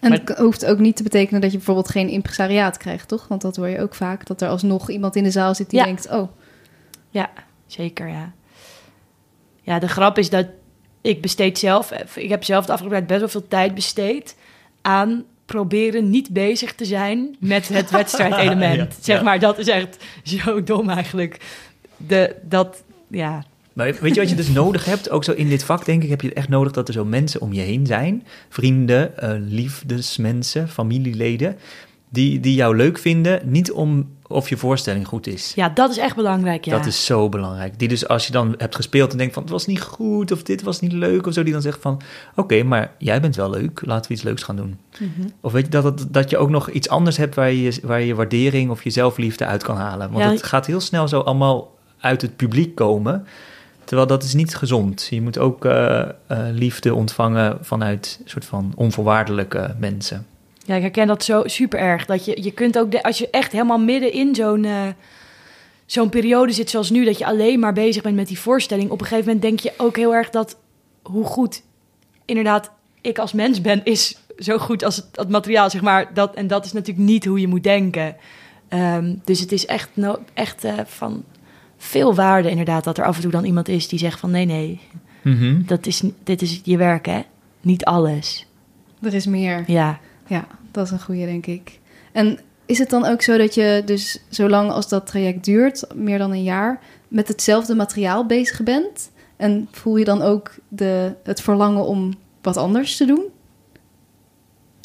[0.00, 3.28] En Maar- het hoeft ook niet te betekenen dat je bijvoorbeeld geen impresariaat krijgt, toch?
[3.28, 5.78] Want dat hoor je ook vaak, dat er alsnog iemand in de zaal zit die
[5.78, 5.84] Ja.
[5.84, 6.08] denkt...
[6.10, 6.28] oh,
[7.10, 7.30] Ja,
[7.66, 8.32] zeker, ja.
[9.62, 10.46] Ja, de grap is dat
[11.00, 11.92] ik besteed zelf...
[12.14, 14.36] Ik heb zelf de afgelopen tijd best wel veel tijd besteed...
[14.82, 18.94] aan proberen niet bezig te zijn met het wedstrijdelement.
[18.94, 19.22] Ja, zeg ja.
[19.22, 21.40] maar, dat is echt zo dom eigenlijk.
[21.96, 23.44] De, dat, ja...
[23.74, 25.10] Maar weet je wat je dus nodig hebt?
[25.10, 27.40] Ook zo in dit vak, denk ik, heb je echt nodig dat er zo mensen
[27.40, 28.26] om je heen zijn.
[28.48, 31.56] Vrienden, eh, liefdesmensen, familieleden.
[32.10, 33.40] Die, die jou leuk vinden.
[33.44, 35.52] Niet om of je voorstelling goed is.
[35.54, 36.76] Ja, dat is echt belangrijk, ja.
[36.76, 37.78] Dat is zo belangrijk.
[37.78, 40.42] Die dus als je dan hebt gespeeld en denkt van het was niet goed of
[40.42, 42.00] dit was niet leuk of zo, die dan zegt van
[42.34, 44.78] oké, maar jij bent wel leuk, laten we iets leuks gaan doen.
[45.00, 45.28] Mhm.
[45.40, 48.00] Of weet je dat, het- dat je ook nog iets anders hebt waar je waar
[48.02, 50.10] je waardering of je zelfliefde uit kan halen.
[50.10, 50.30] Want Ja.
[50.30, 53.26] het gaat heel snel zo allemaal uit het publiek komen.
[53.84, 55.06] Terwijl dat is niet gezond.
[55.10, 56.08] Je moet ook eh, eh,
[56.52, 60.26] liefde ontvangen vanuit een soort van onvoorwaardelijke mensen.
[60.64, 62.06] Ja, ik herken dat zo super erg.
[62.06, 64.86] Dat je, je kunt ook, als je echt helemaal midden in zo'n eh,
[65.86, 68.90] zo'n periode zit zoals nu, dat je alleen maar bezig bent met die voorstelling.
[68.90, 70.56] Op een gegeven moment denk je ook heel erg dat
[71.02, 71.62] hoe goed
[72.24, 72.70] inderdaad
[73.00, 76.14] ik als mens ben, is zo goed als het, materiaal, zeg maar.
[76.14, 78.16] Dat, en dat is natuurlijk niet hoe je moet denken.
[78.68, 81.24] Ehm, dus het is echt, no, echt van
[81.84, 84.44] veel waarde inderdaad dat er af en toe dan iemand is die zegt van nee,
[84.44, 84.80] nee,
[85.66, 87.20] dat is, dit is je werk hè,
[87.60, 88.46] niet alles.
[89.02, 89.64] er is meer.
[89.66, 90.00] Ja.
[90.26, 91.80] Ja, dat is een goede, denk ik.
[92.12, 96.18] En is het dan ook zo dat je dus zolang als dat traject duurt, meer
[96.18, 99.10] dan een jaar, met hetzelfde materiaal bezig bent?
[99.36, 103.24] En voel je dan ook de, het verlangen om wat anders te doen?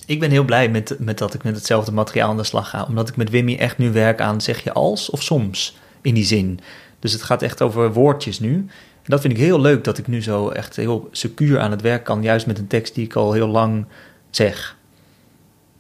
[0.06, 2.86] Ik ben heel blij met, met dat ik met hetzelfde materiaal aan de slag ga.
[2.88, 6.26] Omdat ik met Wimmy echt nu werk aan zeg je als of soms in die
[6.26, 6.60] zin.
[7.00, 8.54] Dus het gaat echt over woordjes nu.
[8.54, 11.82] En dat vind ik heel leuk dat ik nu zo echt heel secuur aan het
[11.82, 12.22] werk kan.
[12.24, 13.86] Juist met een tekst die ik al heel lang
[14.30, 14.78] zeg.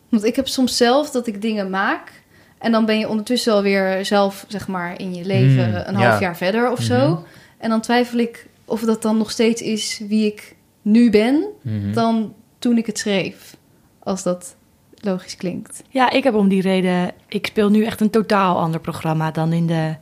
[0.09, 2.21] Want ik heb soms zelf dat ik dingen maak
[2.57, 6.07] en dan ben je ondertussen alweer zelf, zeg maar, in je leven Mm, een ja.
[6.07, 7.09] half jaar verder of zo.
[7.09, 7.19] Mhm.
[7.57, 11.93] En dan twijfel ik of dat dan nog steeds is wie ik nu ben Mhm.
[11.93, 13.57] dan toen ik het schreef.
[13.99, 14.55] Als dat
[14.95, 15.83] logisch klinkt.
[15.89, 17.11] Ja, ik heb om die reden.
[17.27, 19.95] Ik speel nu echt een totaal ander programma dan in de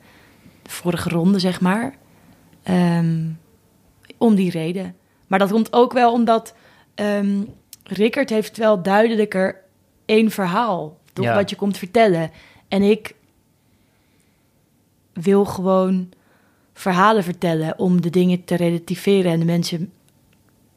[0.68, 1.95] vorige ronde, zeg maar.
[2.63, 3.26] Ehm,
[4.18, 4.95] om die reden.
[5.28, 6.55] Maar dat komt ook wel omdat
[6.95, 7.41] ehm
[7.84, 9.61] Rickert heeft wel duidelijker
[10.05, 11.26] één verhaal, toch?
[11.26, 11.36] Ja.
[11.36, 12.32] Wat je komt vertellen.
[12.68, 13.15] En ik
[15.13, 16.09] wil gewoon
[16.74, 19.91] verhalen vertellen om de dingen te relativeren en de mensen,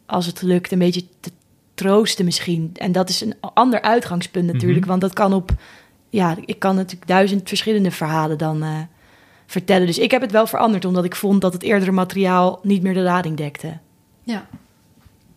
[0.07, 1.30] als het lukt, een beetje te
[1.74, 2.70] troosten misschien.
[2.74, 4.88] En dat is een ander uitgangspunt natuurlijk, Mhm.
[4.88, 5.51] want dat kan op...
[6.09, 8.80] Ja, ik kan natuurlijk duizend verschillende verhalen dan eh,
[9.51, 9.86] vertellen.
[9.86, 12.94] Dus ik heb het wel veranderd, omdat ik vond dat het eerdere materiaal niet meer
[12.94, 13.78] de lading dekte.
[14.22, 14.46] Ja.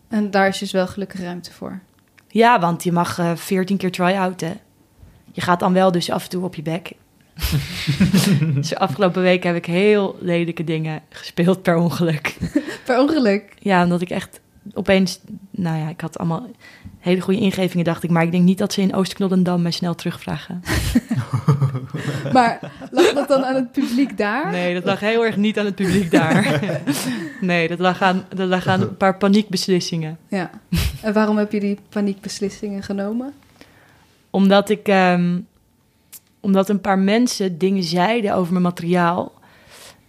[0.08, 1.80] En daar is dus wel gelukkig ruimte voor.
[2.28, 4.60] Ja, want je mag eh, veertien keer try-outen.
[5.32, 6.92] Je gaat dan wel dus af en toe op je bek.
[8.54, 12.36] dus afgelopen week heb ik heel lelijke dingen gespeeld per ongeluk.
[12.84, 13.54] Per ongeluk.
[13.58, 14.40] Ja, omdat ik echt
[14.72, 16.46] opeens, nou ja, ik had allemaal
[16.98, 18.10] hele goede ingevingen, dacht ik.
[18.10, 20.62] Maar ik denk niet dat ze in Oosterknoddendam mij snel terugvragen.
[22.32, 24.50] Maar lag dat dan aan het publiek daar?
[24.50, 26.60] Nee, dat lag heel erg niet aan het publiek daar.
[27.40, 30.18] nee, dat lag aan, dat lag aan een paar paniekbeslissingen.
[30.28, 30.50] Ja.
[31.02, 33.32] En waarom heb je die paniekbeslissingen genomen?
[34.30, 35.38] Omdat ik, ehm,
[36.40, 39.32] omdat een paar mensen dingen zeiden over mijn materiaal.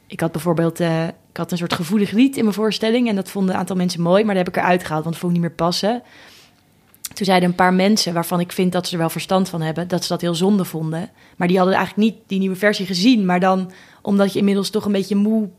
[0.07, 3.29] Ik had bijvoorbeeld, eh, ik had een soort gevoelig lied in mijn voorstelling en dat
[3.29, 5.41] vonden een aantal mensen mooi, maar dat heb ik eruit gehaald, want het vond ik
[5.41, 6.03] niet meer passen.
[7.13, 9.88] Toen zeiden een paar mensen, waarvan ik vind dat ze er wel verstand van hebben,
[9.88, 11.09] dat ze dat heel zonde vonden.
[11.38, 13.25] Maar die hadden eigenlijk niet die nieuwe versie gezien.
[13.25, 13.71] Maar dan,
[14.01, 15.49] omdat je inmiddels toch een beetje moe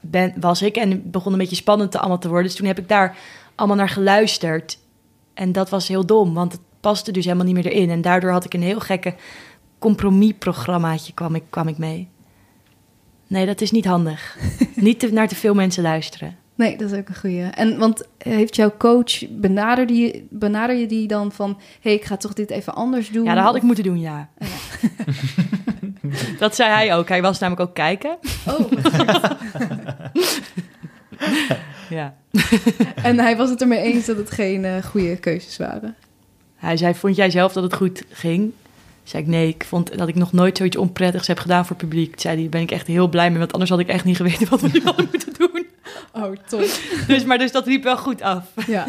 [0.00, 0.76] bent, was ik.
[0.76, 2.46] En begon een beetje spannend te, allemaal te worden.
[2.46, 3.16] Dus toen heb ik daar
[3.54, 4.78] allemaal naar geluisterd.
[5.34, 7.90] En dat was heel dom, want het paste dus helemaal niet meer erin.
[7.90, 9.14] En daardoor had ik een heel gekke
[9.78, 12.08] compromisprogrammaatje kwam ik, kwam ik mee.
[13.30, 14.36] Nee, dat is niet handig.
[14.74, 16.36] niet te, naar te veel mensen luisteren.
[16.54, 17.42] Nee, dat is ook een goeie.
[17.42, 21.50] En want heeft jouw coach, benader, die, benader je die dan van...
[21.58, 23.24] hé, hey, ik ga toch dit even anders doen?
[23.24, 24.28] Ja, dat had ik moeten doen, ja.
[26.38, 27.08] dat zei hij ook.
[27.08, 28.18] Hij was namelijk ook kijken.
[28.46, 28.72] Oh,
[31.90, 32.14] Ja.
[33.02, 35.96] en hij was het ermee eens dat het geen eh, goede keuzes waren.
[36.56, 38.52] Hij zei, vond jij zelf dat het goed ging?
[39.10, 41.84] Zei ik, nee, ik vond dat ik nog nooit zoiets onprettigs heb gedaan voor het
[41.88, 42.10] publiek.
[42.10, 44.16] Toen zei hij, ben ik echt heel blij mee, want anders had ik echt niet
[44.16, 45.66] geweten wat we nu hadden moeten doen.
[46.12, 46.66] Oh, top.
[47.06, 48.44] Dus, maar dus dat liep wel goed af.
[48.66, 48.88] Ja.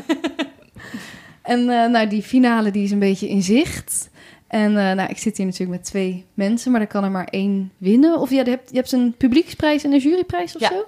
[1.42, 4.10] En eh, nou, die finale die is een beetje in zicht.
[4.48, 7.28] En eh, nou, ik zit hier natuurlijk met twee mensen, maar er kan er maar
[7.28, 8.20] één winnen.
[8.20, 10.68] Of ja, je hebt, je hebt een publieksprijs en een juryprijs of Ja.
[10.70, 10.84] zo?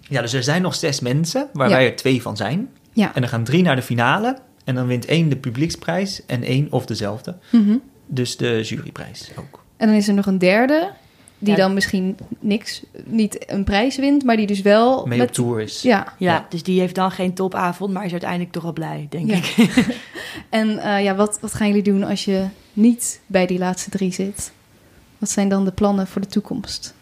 [0.00, 1.74] Ja, dus er zijn nog zes mensen, waar Ja.
[1.74, 2.68] wij er twee van zijn.
[2.92, 3.14] Ja.
[3.14, 4.38] En er gaan drie naar de finale.
[4.64, 7.36] En dan wint één de publieksprijs en één of dezelfde.
[7.50, 7.76] Mhm.
[8.14, 9.62] Dus de juryprijs ook.
[9.76, 10.90] En dan is er nog een derde,
[11.38, 11.56] die Ja.
[11.56, 15.28] dan misschien niks, niet een prijs wint, maar die dus wel Mee met...
[15.28, 15.82] op tour is.
[15.82, 16.46] Ja, Ja, Ja.
[16.48, 19.36] dus die heeft dan geen topavond, maar is uiteindelijk toch wel blij, denk Ja.
[19.36, 19.86] ik.
[20.48, 24.12] en eh, ja, wat, wat gaan jullie doen als je niet bij die laatste drie
[24.12, 24.52] zit?
[25.18, 26.94] Wat zijn dan de plannen voor de toekomst?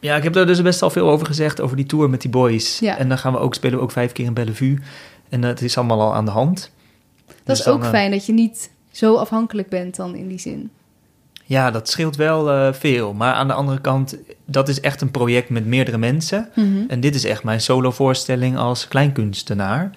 [0.00, 2.30] Ja, ik heb daar dus best al veel over gezegd, over die tour met die
[2.30, 2.78] boys.
[2.78, 2.98] Ja.
[2.98, 4.78] En dan gaan we ook, spelen we ook vijf keer in Bellevue.
[5.28, 6.70] En eh, het is allemaal al aan de hand.
[7.26, 10.28] Dat Dus is dan, ook eh, fijn dat je niet zo afhankelijk bent dan in
[10.28, 10.70] die zin.
[11.44, 13.12] Ja, dat scheelt wel eh, veel.
[13.12, 16.48] Maar aan de andere kant, dat is echt een project met meerdere mensen.
[16.54, 16.84] Mhm.
[16.88, 19.90] En dit is echt mijn solo-voorstelling als kleinkunstenaar.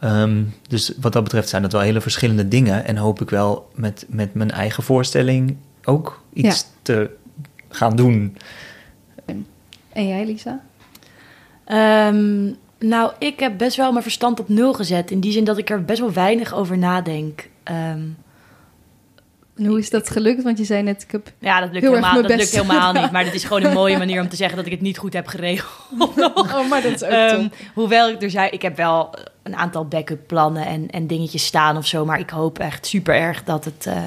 [0.00, 2.84] Ehm, dus wat dat betreft zijn dat wel hele verschillende dingen.
[2.84, 7.10] En hoop ik wel met, met mijn eigen voorstelling ook iets te
[7.68, 8.36] gaan doen.
[9.92, 10.60] En jij, Lisa?
[11.64, 15.10] Ehm, nou, ik heb best wel mijn verstand op nul gezet.
[15.10, 17.48] In die zin dat ik er best wel weinig over nadenk.
[17.62, 18.02] Ehm,
[19.56, 20.42] En hoe is dat gelukt?
[20.42, 21.32] Want je zei net, ik heb...
[21.38, 23.10] ja, dat lukt, Heel helemaal, dat lukt helemaal niet.
[23.10, 25.12] Maar het is gewoon een mooie manier om te zeggen dat ik het niet goed
[25.12, 25.72] heb geregeld.
[26.34, 27.54] Oh, maar dat is ook top.
[27.74, 31.76] hoewel ik er zei, ik heb wel een aantal backup plannen en, en dingetjes staan
[31.76, 32.04] of zo.
[32.04, 34.02] Maar ik hoop echt super erg dat het eh,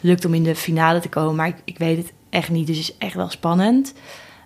[0.00, 1.34] lukt om in de finale te komen.
[1.34, 3.92] Maar ik, ik weet het echt niet, dus het is echt wel spannend.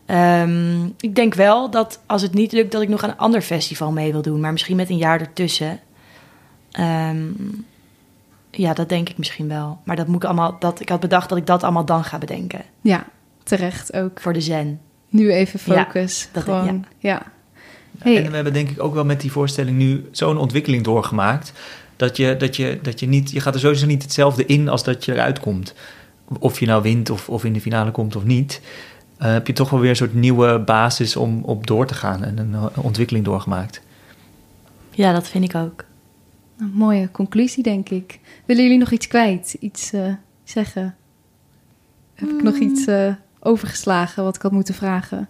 [0.06, 3.42] Ehm, ik denk wel dat als het niet lukt, dat ik nog aan een ander
[3.42, 4.40] festival mee wil doen.
[4.40, 5.80] Maar misschien met een jaar ertussen.
[6.70, 7.26] Ehm,
[8.60, 9.78] ja, dat denk ik misschien wel.
[9.84, 10.56] Maar dat moet ik allemaal.
[10.58, 12.60] Dat, ik had bedacht dat ik dat allemaal dan ga bedenken.
[12.80, 13.04] Ja,
[13.42, 14.20] terecht ook.
[14.20, 14.80] Voor de zen.
[15.08, 16.28] Nu even Ja, focus.
[16.32, 17.22] dat- Gewoon, ja.
[17.98, 18.16] Hey.
[18.24, 21.52] En we hebben denk ik ook wel met die voorstelling nu zo'n ontwikkeling doorgemaakt.
[21.96, 24.84] Dat je, dat je, dat je niet, je gaat er sowieso niet hetzelfde in als
[24.84, 25.74] dat je eruit komt.
[26.38, 28.60] Of je nou wint of, of in de finale komt of niet.
[29.18, 32.24] eh, heb je toch wel weer een soort nieuwe basis om op door te gaan
[32.24, 33.80] en een, eh, ontwikkeling doorgemaakt.
[34.90, 35.84] Ja, dat vind ik ook.
[36.60, 38.20] Een mooie conclusie, denk ik.
[38.44, 39.56] Willen jullie nog iets kwijt?
[39.60, 40.96] Iets eh, zeggen?
[42.14, 45.28] Heb ik nog iets eh, overgeslagen wat ik had moeten vragen?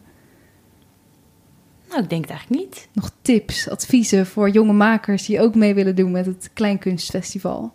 [1.89, 2.89] Nou, ik denk het eigenlijk niet.
[2.93, 7.73] Nog tips, adviezen voor jonge makers die ook mee willen doen met het Kleinkunstfestival?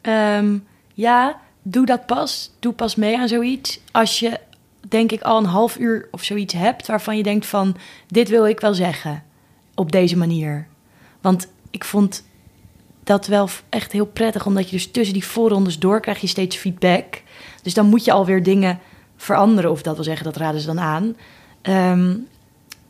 [0.00, 0.58] Ehm,
[0.94, 2.52] ja, doe dat pas.
[2.58, 3.80] Doe pas mee aan zoiets.
[3.92, 4.40] Als je,
[4.88, 7.76] denk ik, al een half uur of zoiets hebt waarvan je denkt van...
[8.06, 9.22] dit wil ik wel zeggen
[9.74, 10.66] op deze manier.
[11.20, 12.25] Want ik vond
[13.06, 14.46] dat wel echt heel prettig...
[14.46, 17.22] omdat je dus tussen die voorrondes door krijg je steeds feedback.
[17.62, 18.78] Dus dan moet je alweer dingen
[19.16, 19.70] veranderen.
[19.70, 21.16] Of dat wil zeggen, dat raden ze dan aan.
[21.62, 22.14] Ehm,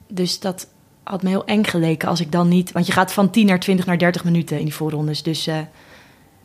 [0.09, 0.69] dus dat
[1.03, 2.73] had me heel eng geleken als ik dan niet...
[2.73, 5.23] Want je gaat van 10 naar 20 naar 30 minuten in die voorrondes.
[5.23, 5.47] Dus...
[5.47, 5.59] eh,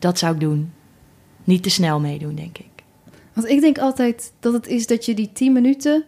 [0.02, 0.72] dat zou ik doen.
[1.44, 2.70] Niet te snel meedoen, denk ik.
[3.32, 6.04] Want ik denk altijd dat het is dat je die 10 minuten.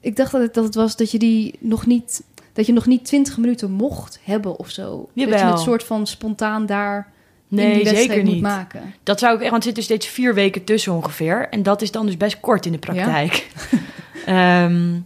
[0.00, 2.24] Ik dacht dat het, dat het was dat je die nog niet.
[2.52, 5.08] Dat je nog niet 20 minuten mocht hebben of zo.
[5.14, 7.08] Dat je het soort van spontaan daar
[7.48, 8.42] in Nee, die wedstrijd zeker moet niet.
[8.42, 8.94] maken.
[9.02, 11.48] Dat zou ik echt, want er zitten steeds vier weken tussen ongeveer.
[11.48, 13.46] En dat is dan dus best kort in de praktijk.
[14.26, 14.98] Ehm,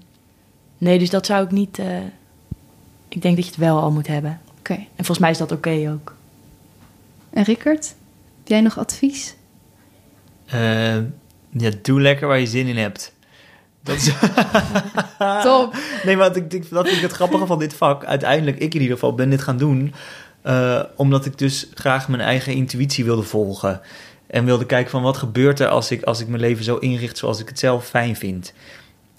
[0.78, 1.78] nee, dus dat zou ik niet.
[1.78, 1.96] eh,
[3.08, 4.40] ik denk dat je het wel al moet hebben.
[4.58, 4.72] Oké.
[4.72, 6.14] En volgens mij is dat oké ook.
[7.30, 7.86] En Rickert,
[8.38, 9.34] heb jij nog advies?
[10.46, 10.94] Eh,
[11.50, 13.13] ja, doe lekker waar je zin in hebt.
[13.84, 14.10] Dat is...
[15.42, 15.74] Top.
[16.04, 18.04] Nee, maar ik, ik, dat vind ik het grappige van dit vak.
[18.04, 19.94] Uiteindelijk, ik in ieder geval, ben dit gaan doen...
[20.42, 23.80] eh, omdat ik dus graag mijn eigen intuïtie wilde volgen.
[24.26, 27.18] En wilde kijken van wat gebeurt er als ik, als ik mijn leven zo inricht
[27.18, 28.52] zoals ik het zelf fijn vind.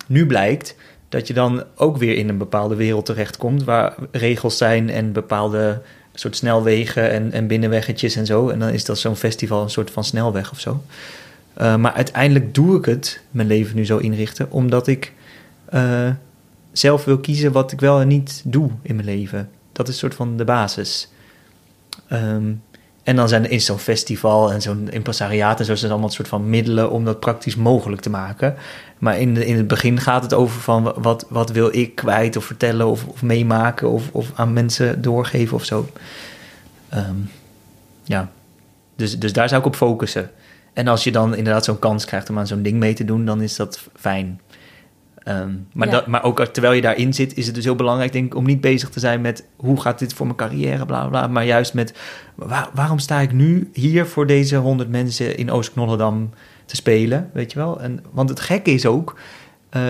[0.07, 0.75] Nu blijkt
[1.09, 3.63] dat je dan ook weer in een bepaalde wereld terechtkomt...
[3.63, 5.81] waar regels zijn en bepaalde
[6.13, 8.49] soort snelwegen en, en binnenweggetjes en zo.
[8.49, 10.83] En dan is dat zo'n festival een soort van snelweg of zo.
[11.61, 15.13] Uh, maar uiteindelijk doe ik het, mijn leven nu zo inrichten, omdat ik
[15.73, 16.09] uh,
[16.71, 19.49] zelf wil kiezen wat ik wel en niet doe in mijn leven.
[19.71, 21.09] Dat is een soort van de basis.
[22.11, 22.61] Um,
[23.05, 26.27] en dan zijn er in zo'n festival en zo'n impresariaat en zo zijn allemaal soort
[26.27, 28.55] van middelen om dat praktisch mogelijk te maken.
[28.97, 32.35] Maar in, de, in het begin gaat het over van wat, wat wil ik kwijt
[32.35, 35.89] of vertellen of, meemaken of, of aan mensen doorgeven of zo.
[36.93, 37.29] Um,
[38.03, 38.31] ja,
[38.95, 40.31] dus, dus daar zou ik op focussen.
[40.75, 43.25] En als je dan inderdaad zo'n kans krijgt om aan zo'n ding mee te doen,
[43.25, 44.41] dan is dat fijn.
[45.27, 45.93] Um, maar, Ja.
[45.93, 48.45] dat, maar ook terwijl je daarin zit, is het dus heel belangrijk, denk ik, om
[48.45, 51.27] niet bezig te zijn met hoe gaat dit voor mijn carrière, bla bla.
[51.27, 51.93] Maar juist met
[52.35, 56.29] waar- waarom sta ik nu hier voor deze honderd mensen in Oost-Knollendam
[56.65, 57.81] te spelen, weet je wel?
[57.81, 59.19] En, want het gekke is ook,
[59.69, 59.81] eh,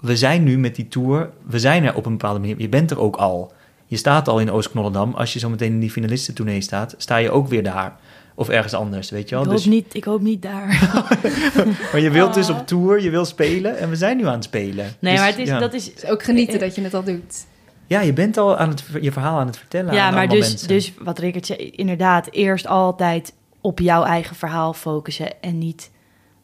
[0.00, 2.90] we zijn nu met die tour, we zijn er op een bepaalde manier, je bent
[2.90, 3.52] er ook al.
[3.86, 5.14] Je staat al in Oost-Knollendam.
[5.14, 7.96] Als je zo meteen in die finalistentournee staat, sta je ook weer daar.
[8.34, 9.44] Of ergens anders, weet je wel?
[9.44, 10.66] Ik hoop, Dus, niet, ik hoop niet daar.
[11.92, 14.44] maar je wilt dus op tour, je wil spelen en we zijn nu aan het
[14.44, 14.96] spelen.
[14.98, 15.58] Nee, Dus, maar het is, ja.
[15.58, 15.94] dat is...
[15.94, 17.44] Dus ook genieten dat je het al doet.
[17.86, 20.48] Ja, je bent al aan het, je verhaal aan het vertellen Ja, aan maar dus,
[20.48, 20.68] mensen.
[20.68, 25.90] dus wat Rickert zei, inderdaad, eerst altijd op jouw eigen verhaal focussen en niet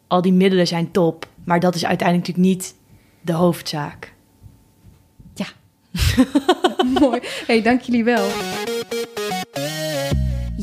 [0.07, 2.75] al die middelen zijn top, maar dat is uiteindelijk natuurlijk niet
[3.21, 4.13] de hoofdzaak.
[7.01, 7.21] Mooi.
[7.47, 8.29] Hey, dank jullie wel.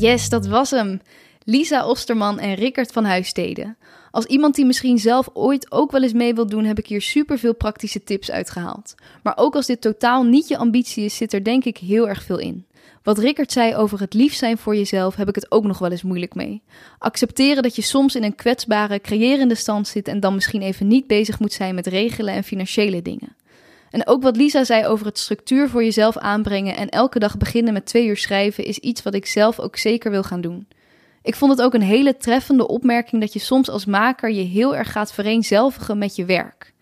[0.00, 1.00] Yes, dat was hem.
[1.44, 3.76] Lisa Osterman en Rickert van Huissteden.
[4.10, 7.00] Als iemand die misschien zelf ooit ook wel eens mee wil doen, heb ik hier
[7.00, 8.94] superveel praktische tips uitgehaald.
[9.22, 12.22] Maar ook als dit totaal niet je ambitie is, zit er denk ik heel erg
[12.22, 12.66] veel in.
[13.02, 15.90] Wat Rickert zei over het lief zijn voor jezelf, heb ik het ook nog wel
[15.90, 16.62] eens moeilijk mee.
[16.98, 21.06] Accepteren dat je soms in een kwetsbare, creërende stand zit en dan misschien even niet
[21.06, 23.36] bezig moet zijn met regelen en financiële dingen.
[23.98, 27.72] En ook wat Lisa zei over het structuur voor jezelf aanbrengen en elke dag beginnen
[27.72, 30.68] met twee uur schrijven is iets wat ik zelf ook zeker wil gaan doen.
[31.22, 34.76] Ik vond het ook een hele treffende opmerking dat je soms als maker je heel
[34.76, 36.72] erg gaat vereenzelvigen met je werk.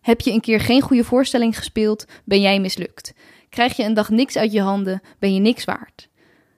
[0.00, 3.12] Heb je een keer geen goede voorstelling gespeeld, ben jij mislukt.
[3.48, 6.08] Krijg je een dag niks uit je handen, ben je niks waard.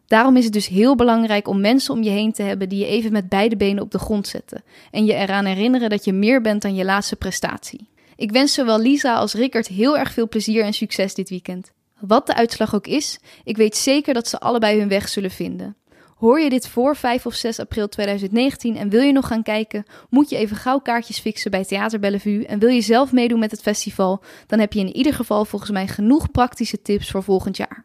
[0.06, 2.86] Daarom is het dus heel belangrijk om mensen om je heen te hebben die je
[2.86, 6.40] even met beide benen op de grond zetten en je eraan herinneren dat je meer
[6.40, 7.88] bent dan je laatste prestatie.
[8.16, 11.72] Ik wens zowel Lisa als Rickert heel erg veel plezier en succes dit weekend.
[12.00, 15.76] Wat de uitslag ook is, ik weet zeker dat ze allebei hun weg zullen vinden.
[16.16, 19.84] Hoor je dit voor 5 of 6 april 2019 en wil je nog gaan kijken,
[20.10, 23.50] moet je even gauw kaartjes fixen bij Theater Bellevue en wil je zelf meedoen met
[23.50, 27.56] het festival, dan heb je in ieder geval volgens mij genoeg praktische tips voor volgend
[27.56, 27.84] jaar.